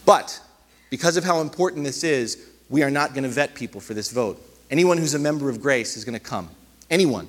But 0.10 0.42
because 0.90 1.18
of 1.18 1.24
how 1.24 1.40
important 1.40 1.86
this 1.86 2.04
is, 2.04 2.50
we 2.68 2.82
are 2.82 2.90
not 2.90 3.14
going 3.14 3.26
to 3.26 3.30
vet 3.30 3.54
people 3.54 3.80
for 3.80 3.94
this 3.94 4.10
vote. 4.10 4.42
Anyone 4.72 4.98
who's 4.98 5.14
a 5.14 5.20
member 5.20 5.52
of 5.52 5.62
grace 5.62 5.96
is 5.96 6.04
going 6.04 6.18
to 6.18 6.20
come. 6.20 6.50
Anyone. 6.90 7.28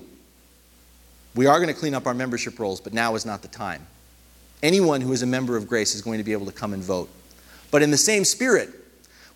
We 1.35 1.45
are 1.45 1.59
going 1.59 1.69
to 1.69 1.79
clean 1.79 1.95
up 1.95 2.07
our 2.07 2.15
membership 2.15 2.59
rolls, 2.59 2.81
but 2.81 2.95
now 2.95 3.17
is 3.17 3.27
not 3.27 3.43
the 3.43 3.49
time. 3.49 3.87
Anyone 4.63 5.03
who 5.03 5.13
is 5.13 5.21
a 5.21 5.27
member 5.27 5.59
of 5.59 5.69
grace 5.69 5.95
is 5.95 6.01
going 6.01 6.17
to 6.21 6.25
be 6.25 6.33
able 6.33 6.47
to 6.47 6.53
come 6.53 6.73
and 6.73 6.83
vote. 6.83 7.11
But 7.71 7.83
in 7.83 7.91
the 7.91 7.99
same 7.99 8.25
spirit, 8.25 8.71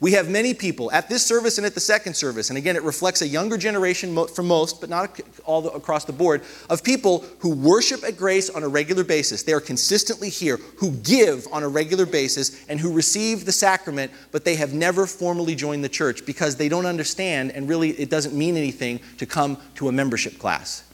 we 0.04 0.12
have 0.12 0.28
many 0.28 0.52
people 0.52 0.92
at 0.92 1.08
this 1.08 1.24
service 1.24 1.56
and 1.56 1.66
at 1.66 1.72
the 1.72 1.80
second 1.80 2.12
service, 2.12 2.50
and 2.50 2.58
again, 2.58 2.76
it 2.76 2.82
reflects 2.82 3.22
a 3.22 3.26
younger 3.26 3.56
generation 3.56 4.14
for 4.26 4.42
most, 4.42 4.78
but 4.78 4.90
not 4.90 5.18
all 5.46 5.66
across 5.68 6.04
the 6.04 6.12
board, 6.12 6.42
of 6.68 6.84
people 6.84 7.24
who 7.38 7.48
worship 7.48 8.04
at 8.04 8.14
grace 8.14 8.50
on 8.50 8.62
a 8.62 8.68
regular 8.68 9.02
basis. 9.02 9.44
They 9.44 9.54
are 9.54 9.62
consistently 9.62 10.28
here, 10.28 10.58
who 10.76 10.90
give 10.90 11.48
on 11.50 11.62
a 11.62 11.68
regular 11.68 12.04
basis, 12.04 12.66
and 12.66 12.78
who 12.78 12.92
receive 12.92 13.46
the 13.46 13.52
sacrament, 13.52 14.12
but 14.30 14.44
they 14.44 14.56
have 14.56 14.74
never 14.74 15.06
formally 15.06 15.54
joined 15.54 15.82
the 15.82 15.88
church 15.88 16.26
because 16.26 16.56
they 16.56 16.68
don't 16.68 16.84
understand, 16.84 17.52
and 17.52 17.66
really 17.66 17.92
it 17.92 18.10
doesn't 18.10 18.34
mean 18.34 18.58
anything 18.58 19.00
to 19.16 19.24
come 19.24 19.56
to 19.76 19.88
a 19.88 19.92
membership 19.92 20.38
class. 20.38 20.84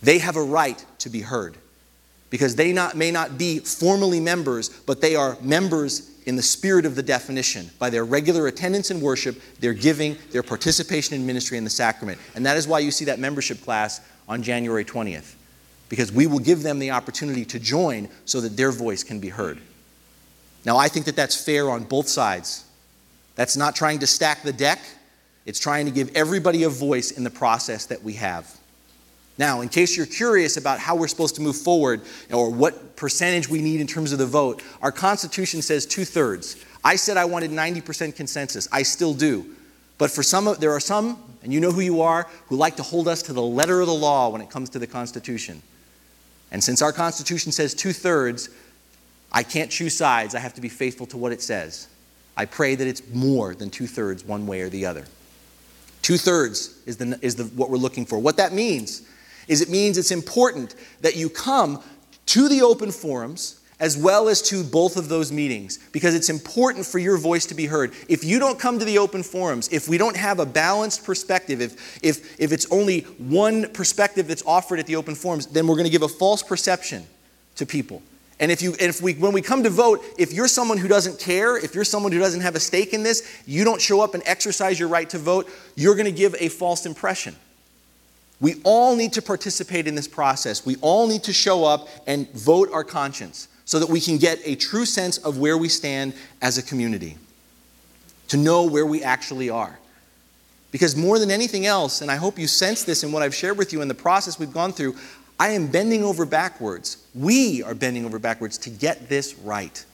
They 0.00 0.18
have 0.18 0.36
a 0.36 0.44
right 0.44 0.86
to 0.98 1.10
be 1.10 1.22
heard 1.22 1.56
because 2.32 2.56
they 2.56 2.72
not, 2.72 2.96
may 2.96 3.10
not 3.10 3.36
be 3.36 3.58
formally 3.58 4.18
members, 4.18 4.70
but 4.70 5.02
they 5.02 5.14
are 5.14 5.36
members 5.42 6.10
in 6.24 6.34
the 6.34 6.42
spirit 6.42 6.86
of 6.86 6.94
the 6.94 7.02
definition 7.02 7.68
by 7.78 7.90
their 7.90 8.06
regular 8.06 8.46
attendance 8.46 8.90
in 8.90 9.02
worship, 9.02 9.38
their 9.60 9.74
giving, 9.74 10.16
their 10.30 10.42
participation 10.42 11.14
in 11.14 11.26
ministry 11.26 11.58
and 11.58 11.66
the 11.66 11.70
sacrament. 11.70 12.18
And 12.34 12.46
that 12.46 12.56
is 12.56 12.66
why 12.66 12.78
you 12.78 12.90
see 12.90 13.04
that 13.04 13.18
membership 13.18 13.60
class 13.60 14.00
on 14.30 14.42
January 14.42 14.82
20th, 14.82 15.34
because 15.90 16.10
we 16.10 16.26
will 16.26 16.38
give 16.38 16.62
them 16.62 16.78
the 16.78 16.92
opportunity 16.92 17.44
to 17.44 17.58
join 17.60 18.08
so 18.24 18.40
that 18.40 18.56
their 18.56 18.72
voice 18.72 19.04
can 19.04 19.20
be 19.20 19.28
heard. 19.28 19.60
Now, 20.64 20.78
I 20.78 20.88
think 20.88 21.04
that 21.06 21.16
that's 21.16 21.36
fair 21.44 21.68
on 21.68 21.84
both 21.84 22.08
sides. 22.08 22.64
That's 23.34 23.58
not 23.58 23.76
trying 23.76 23.98
to 23.98 24.06
stack 24.06 24.42
the 24.42 24.54
deck, 24.54 24.80
it's 25.44 25.58
trying 25.58 25.84
to 25.84 25.92
give 25.92 26.16
everybody 26.16 26.62
a 26.62 26.70
voice 26.70 27.10
in 27.10 27.24
the 27.24 27.30
process 27.30 27.84
that 27.86 28.02
we 28.02 28.14
have. 28.14 28.58
Now, 29.42 29.60
in 29.60 29.68
case 29.68 29.96
you're 29.96 30.06
curious 30.06 30.56
about 30.56 30.78
how 30.78 30.94
we're 30.94 31.08
supposed 31.08 31.34
to 31.34 31.40
move 31.40 31.56
forward 31.56 32.02
or 32.30 32.48
what 32.48 32.94
percentage 32.94 33.48
we 33.48 33.60
need 33.60 33.80
in 33.80 33.88
terms 33.88 34.12
of 34.12 34.20
the 34.20 34.26
vote, 34.26 34.62
our 34.80 34.92
Constitution 34.92 35.62
says 35.62 35.84
two 35.84 36.04
thirds. 36.04 36.64
I 36.84 36.94
said 36.94 37.16
I 37.16 37.24
wanted 37.24 37.50
90% 37.50 38.14
consensus. 38.14 38.68
I 38.70 38.84
still 38.84 39.14
do. 39.14 39.44
But 39.98 40.12
for 40.12 40.22
some, 40.22 40.54
there 40.60 40.70
are 40.70 40.78
some, 40.78 41.20
and 41.42 41.52
you 41.52 41.58
know 41.58 41.72
who 41.72 41.80
you 41.80 42.02
are, 42.02 42.28
who 42.46 42.54
like 42.54 42.76
to 42.76 42.84
hold 42.84 43.08
us 43.08 43.20
to 43.22 43.32
the 43.32 43.42
letter 43.42 43.80
of 43.80 43.88
the 43.88 43.92
law 43.92 44.28
when 44.28 44.42
it 44.42 44.48
comes 44.48 44.70
to 44.70 44.78
the 44.78 44.86
Constitution. 44.86 45.60
And 46.52 46.62
since 46.62 46.80
our 46.80 46.92
Constitution 46.92 47.50
says 47.50 47.74
two 47.74 47.92
thirds, 47.92 48.48
I 49.32 49.42
can't 49.42 49.72
choose 49.72 49.96
sides. 49.96 50.36
I 50.36 50.38
have 50.38 50.54
to 50.54 50.60
be 50.60 50.68
faithful 50.68 51.06
to 51.06 51.16
what 51.16 51.32
it 51.32 51.42
says. 51.42 51.88
I 52.36 52.44
pray 52.44 52.76
that 52.76 52.86
it's 52.86 53.02
more 53.12 53.56
than 53.56 53.70
two 53.70 53.88
thirds, 53.88 54.24
one 54.24 54.46
way 54.46 54.60
or 54.60 54.68
the 54.68 54.86
other. 54.86 55.04
Two 56.00 56.16
thirds 56.16 56.78
is, 56.86 56.96
the, 56.96 57.18
is 57.22 57.34
the, 57.34 57.44
what 57.56 57.70
we're 57.70 57.76
looking 57.76 58.06
for. 58.06 58.20
What 58.20 58.36
that 58.36 58.52
means 58.52 59.02
is 59.48 59.60
it 59.60 59.68
means 59.68 59.98
it's 59.98 60.10
important 60.10 60.74
that 61.00 61.16
you 61.16 61.28
come 61.28 61.82
to 62.26 62.48
the 62.48 62.62
open 62.62 62.90
forums 62.90 63.60
as 63.82 63.96
well 63.96 64.28
as 64.28 64.40
to 64.40 64.62
both 64.62 64.96
of 64.96 65.08
those 65.08 65.32
meetings 65.32 65.78
because 65.90 66.14
it's 66.14 66.30
important 66.30 66.86
for 66.86 67.00
your 67.00 67.18
voice 67.18 67.46
to 67.46 67.54
be 67.54 67.66
heard. 67.66 67.92
If 68.08 68.22
you 68.22 68.38
don't 68.38 68.58
come 68.58 68.78
to 68.78 68.84
the 68.84 68.98
open 68.98 69.24
forums, 69.24 69.68
if 69.72 69.88
we 69.88 69.98
don't 69.98 70.16
have 70.16 70.38
a 70.38 70.46
balanced 70.46 71.04
perspective, 71.04 71.60
if, 71.60 71.98
if, 72.02 72.40
if 72.40 72.52
it's 72.52 72.70
only 72.70 73.00
one 73.18 73.68
perspective 73.72 74.28
that's 74.28 74.44
offered 74.46 74.78
at 74.78 74.86
the 74.86 74.94
open 74.94 75.16
forums, 75.16 75.46
then 75.46 75.66
we're 75.66 75.74
going 75.74 75.86
to 75.86 75.90
give 75.90 76.02
a 76.02 76.08
false 76.08 76.44
perception 76.44 77.04
to 77.56 77.66
people. 77.66 78.02
And 78.38 78.52
if 78.52 78.62
you, 78.62 78.74
if 78.78 79.02
we, 79.02 79.14
when 79.14 79.32
we 79.32 79.42
come 79.42 79.64
to 79.64 79.70
vote, 79.70 80.04
if 80.16 80.32
you're 80.32 80.48
someone 80.48 80.78
who 80.78 80.88
doesn't 80.88 81.18
care, 81.18 81.56
if 81.56 81.74
you're 81.74 81.84
someone 81.84 82.12
who 82.12 82.18
doesn't 82.20 82.40
have 82.40 82.54
a 82.54 82.60
stake 82.60 82.92
in 82.92 83.02
this, 83.02 83.42
you 83.46 83.64
don't 83.64 83.80
show 83.80 84.00
up 84.00 84.14
and 84.14 84.22
exercise 84.26 84.78
your 84.78 84.88
right 84.88 85.10
to 85.10 85.18
vote, 85.18 85.50
you're 85.74 85.94
going 85.96 86.06
to 86.06 86.12
give 86.12 86.36
a 86.38 86.48
false 86.48 86.86
impression. 86.86 87.34
We 88.42 88.56
all 88.64 88.96
need 88.96 89.12
to 89.12 89.22
participate 89.22 89.86
in 89.86 89.94
this 89.94 90.08
process. 90.08 90.66
We 90.66 90.76
all 90.80 91.06
need 91.06 91.22
to 91.22 91.32
show 91.32 91.64
up 91.64 91.88
and 92.08 92.28
vote 92.32 92.68
our 92.72 92.82
conscience 92.82 93.46
so 93.64 93.78
that 93.78 93.88
we 93.88 94.00
can 94.00 94.18
get 94.18 94.40
a 94.44 94.56
true 94.56 94.84
sense 94.84 95.16
of 95.18 95.38
where 95.38 95.56
we 95.56 95.68
stand 95.68 96.12
as 96.42 96.58
a 96.58 96.62
community, 96.62 97.16
to 98.28 98.36
know 98.36 98.64
where 98.64 98.84
we 98.84 99.04
actually 99.04 99.48
are. 99.48 99.78
Because 100.72 100.96
more 100.96 101.20
than 101.20 101.30
anything 101.30 101.66
else, 101.66 102.02
and 102.02 102.10
I 102.10 102.16
hope 102.16 102.36
you 102.36 102.48
sense 102.48 102.82
this 102.82 103.04
in 103.04 103.12
what 103.12 103.22
I've 103.22 103.34
shared 103.34 103.56
with 103.56 103.72
you 103.72 103.80
in 103.80 103.86
the 103.86 103.94
process 103.94 104.40
we've 104.40 104.52
gone 104.52 104.72
through, 104.72 104.96
I 105.38 105.50
am 105.50 105.68
bending 105.68 106.02
over 106.02 106.26
backwards. 106.26 106.96
We 107.14 107.62
are 107.62 107.74
bending 107.74 108.04
over 108.04 108.18
backwards 108.18 108.58
to 108.58 108.70
get 108.70 109.08
this 109.08 109.38
right. 109.38 109.84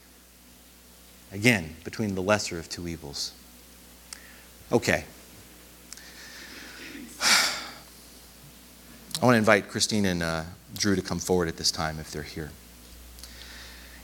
Again, 1.32 1.76
between 1.84 2.14
the 2.14 2.22
lesser 2.22 2.58
of 2.58 2.70
two 2.70 2.88
evils. 2.88 3.32
Okay. 4.72 5.04
I 9.20 9.24
want 9.24 9.34
to 9.34 9.38
invite 9.38 9.68
Christine 9.68 10.04
and 10.06 10.22
uh, 10.22 10.44
Drew 10.76 10.94
to 10.94 11.02
come 11.02 11.18
forward 11.18 11.48
at 11.48 11.56
this 11.56 11.72
time 11.72 11.98
if 11.98 12.12
they're 12.12 12.22
here. 12.22 12.52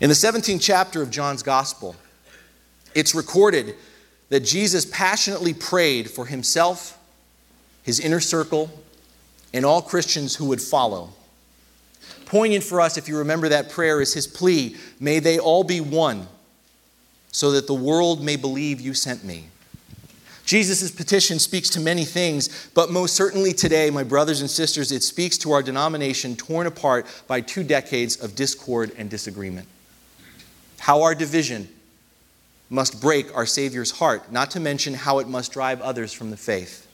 In 0.00 0.08
the 0.08 0.14
17th 0.14 0.60
chapter 0.60 1.02
of 1.02 1.10
John's 1.10 1.44
Gospel, 1.44 1.94
it's 2.96 3.14
recorded 3.14 3.76
that 4.30 4.40
Jesus 4.40 4.84
passionately 4.84 5.54
prayed 5.54 6.10
for 6.10 6.26
himself, 6.26 6.98
his 7.84 8.00
inner 8.00 8.18
circle, 8.18 8.68
and 9.52 9.64
all 9.64 9.80
Christians 9.80 10.34
who 10.34 10.46
would 10.46 10.60
follow. 10.60 11.10
Poignant 12.26 12.64
for 12.64 12.80
us, 12.80 12.98
if 12.98 13.08
you 13.08 13.18
remember 13.18 13.48
that 13.50 13.70
prayer, 13.70 14.00
is 14.00 14.14
his 14.14 14.26
plea 14.26 14.74
May 14.98 15.20
they 15.20 15.38
all 15.38 15.62
be 15.62 15.80
one, 15.80 16.26
so 17.30 17.52
that 17.52 17.68
the 17.68 17.74
world 17.74 18.20
may 18.20 18.34
believe 18.34 18.80
you 18.80 18.94
sent 18.94 19.22
me. 19.22 19.44
Jesus' 20.44 20.90
petition 20.90 21.38
speaks 21.38 21.70
to 21.70 21.80
many 21.80 22.04
things, 22.04 22.70
but 22.74 22.90
most 22.90 23.16
certainly 23.16 23.52
today, 23.52 23.88
my 23.90 24.04
brothers 24.04 24.40
and 24.40 24.50
sisters, 24.50 24.92
it 24.92 25.02
speaks 25.02 25.38
to 25.38 25.52
our 25.52 25.62
denomination 25.62 26.36
torn 26.36 26.66
apart 26.66 27.06
by 27.26 27.40
two 27.40 27.64
decades 27.64 28.22
of 28.22 28.34
discord 28.34 28.92
and 28.98 29.08
disagreement. 29.08 29.66
How 30.78 31.02
our 31.02 31.14
division 31.14 31.68
must 32.68 33.00
break 33.00 33.34
our 33.34 33.46
Savior's 33.46 33.90
heart, 33.92 34.30
not 34.30 34.50
to 34.50 34.60
mention 34.60 34.92
how 34.94 35.18
it 35.18 35.28
must 35.28 35.52
drive 35.52 35.80
others 35.80 36.12
from 36.12 36.30
the 36.30 36.36
faith. 36.36 36.86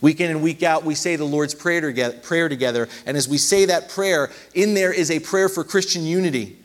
Week 0.00 0.20
in 0.20 0.30
and 0.30 0.42
week 0.42 0.62
out, 0.62 0.84
we 0.84 0.94
say 0.94 1.16
the 1.16 1.24
Lord's 1.24 1.54
Prayer 1.54 1.80
together, 1.80 2.88
and 3.04 3.16
as 3.16 3.28
we 3.28 3.36
say 3.36 3.66
that 3.66 3.90
prayer, 3.90 4.30
in 4.54 4.74
there 4.74 4.92
is 4.92 5.10
a 5.10 5.18
prayer 5.18 5.48
for 5.48 5.64
Christian 5.64 6.04
unity 6.04 6.57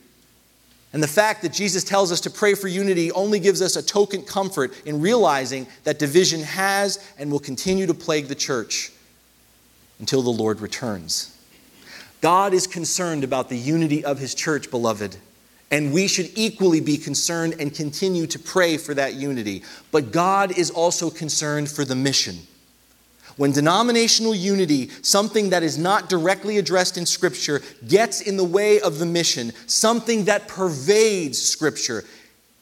and 0.93 1.01
the 1.01 1.07
fact 1.07 1.41
that 1.41 1.51
Jesus 1.51 1.83
tells 1.83 2.11
us 2.11 2.21
to 2.21 2.29
pray 2.29 2.53
for 2.53 2.67
unity 2.67 3.11
only 3.11 3.39
gives 3.39 3.63
us 3.63 3.75
a 3.75 3.83
token 3.83 4.21
comfort 4.21 4.73
in 4.85 5.01
realizing 5.01 5.65
that 5.83 5.97
division 5.97 6.41
has 6.41 7.03
and 7.17 7.31
will 7.31 7.39
continue 7.39 7.87
to 7.87 7.95
plague 7.95 8.27
the 8.27 8.35
church 8.35 8.91
until 9.99 10.21
the 10.21 10.29
Lord 10.29 10.61
returns. 10.61 11.35
God 12.21 12.53
is 12.53 12.67
concerned 12.67 13.23
about 13.23 13.49
the 13.49 13.57
unity 13.57 14.05
of 14.05 14.19
his 14.19 14.35
church, 14.35 14.69
beloved, 14.69 15.17
and 15.71 15.91
we 15.91 16.07
should 16.07 16.29
equally 16.35 16.79
be 16.79 16.97
concerned 16.97 17.55
and 17.59 17.73
continue 17.73 18.27
to 18.27 18.37
pray 18.37 18.77
for 18.77 18.93
that 18.93 19.15
unity. 19.15 19.63
But 19.91 20.11
God 20.11 20.55
is 20.55 20.69
also 20.69 21.09
concerned 21.09 21.69
for 21.69 21.83
the 21.83 21.95
mission. 21.95 22.37
When 23.36 23.51
denominational 23.51 24.36
unity, 24.36 24.89
something 25.01 25.49
that 25.49 25.63
is 25.63 25.77
not 25.77 26.07
directly 26.07 26.57
addressed 26.59 26.97
in 26.97 27.05
Scripture, 27.05 27.61
gets 27.88 28.21
in 28.21 28.38
the 28.38 28.43
way 28.43 28.79
of 28.79 28.99
the 28.99 29.05
mission, 29.05 29.51
something 29.65 30.25
that 30.25 30.47
pervades 30.47 31.41
Scripture, 31.41 32.03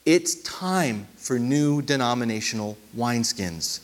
it's 0.06 0.36
time 0.42 1.06
for 1.16 1.38
new 1.38 1.82
denominational 1.82 2.78
wineskins. 2.96 3.80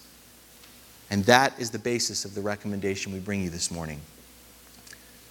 And 1.10 1.24
that 1.24 1.58
is 1.58 1.70
the 1.70 1.78
basis 1.78 2.24
of 2.24 2.34
the 2.34 2.40
recommendation 2.40 3.12
we 3.12 3.18
bring 3.18 3.42
you 3.42 3.50
this 3.50 3.70
morning. 3.70 4.00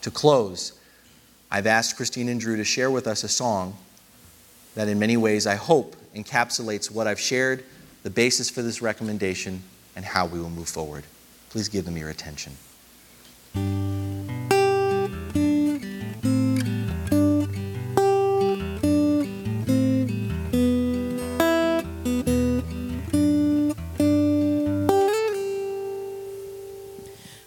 To 0.01 0.12
close, 0.12 0.74
I've 1.51 1.68
asked 1.68 1.97
Christine 1.97 2.30
and 2.30 2.39
Drew 2.39 2.55
to 2.55 2.64
share 2.64 2.91
with 2.91 3.08
us 3.08 3.24
a 3.24 3.28
song 3.28 3.76
that, 4.76 4.88
in 4.88 4.99
many 4.99 5.18
ways, 5.18 5.47
I 5.47 5.55
hope 5.55 5.95
encapsulates 6.16 6.91
what 6.91 7.08
I've 7.08 7.20
shared, 7.20 7.64
the 8.03 8.10
basis 8.10 8.49
for 8.49 8.62
this 8.62 8.82
recommendation, 8.82 9.64
and 9.95 10.05
how 10.05 10.28
we 10.28 10.39
will 10.39 10.49
move 10.49 10.70
forward. 10.70 11.03
Please 11.50 11.70
give 11.70 11.86
them 11.86 11.98
your 11.98 12.10
attention. 12.10 12.58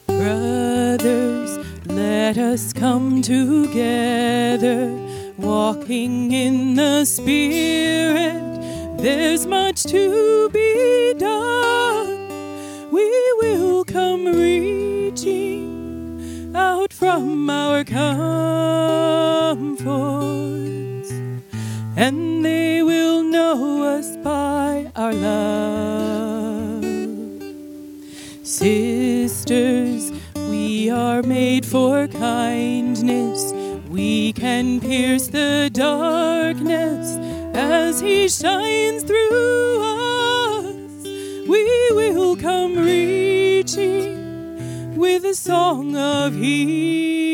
Brothers, 0.06 1.58
let 1.86 2.36
us 2.38 2.72
come 2.72 3.22
together, 3.22 4.90
walking 5.38 6.32
in 6.32 6.74
the 6.74 7.04
Spirit. 7.04 8.98
There's 8.98 9.46
much 9.46 9.84
to 9.84 10.48
be 10.50 10.59
from 17.10 17.50
our 17.50 17.82
comforts, 17.82 18.30
and 21.96 22.44
they 22.44 22.84
will 22.84 23.24
know 23.24 23.82
us 23.82 24.16
by 24.18 24.88
our 24.94 25.12
love. 25.12 26.84
Sisters, 28.44 30.12
we 30.48 30.88
are 30.88 31.22
made 31.24 31.66
for 31.66 32.06
kindness. 32.06 33.52
We 33.88 34.32
can 34.32 34.80
pierce 34.80 35.26
the 35.26 35.68
darkness 35.72 37.16
as 37.56 38.00
He 38.00 38.28
shines 38.28 39.02
through 39.02 39.82
us 39.82 40.00
we 41.48 41.64
will 41.92 42.36
come 42.36 42.76
reaching 42.78 43.19
with 45.14 45.24
a 45.24 45.34
song 45.34 45.96
of 45.96 46.34
healing, 46.34 47.30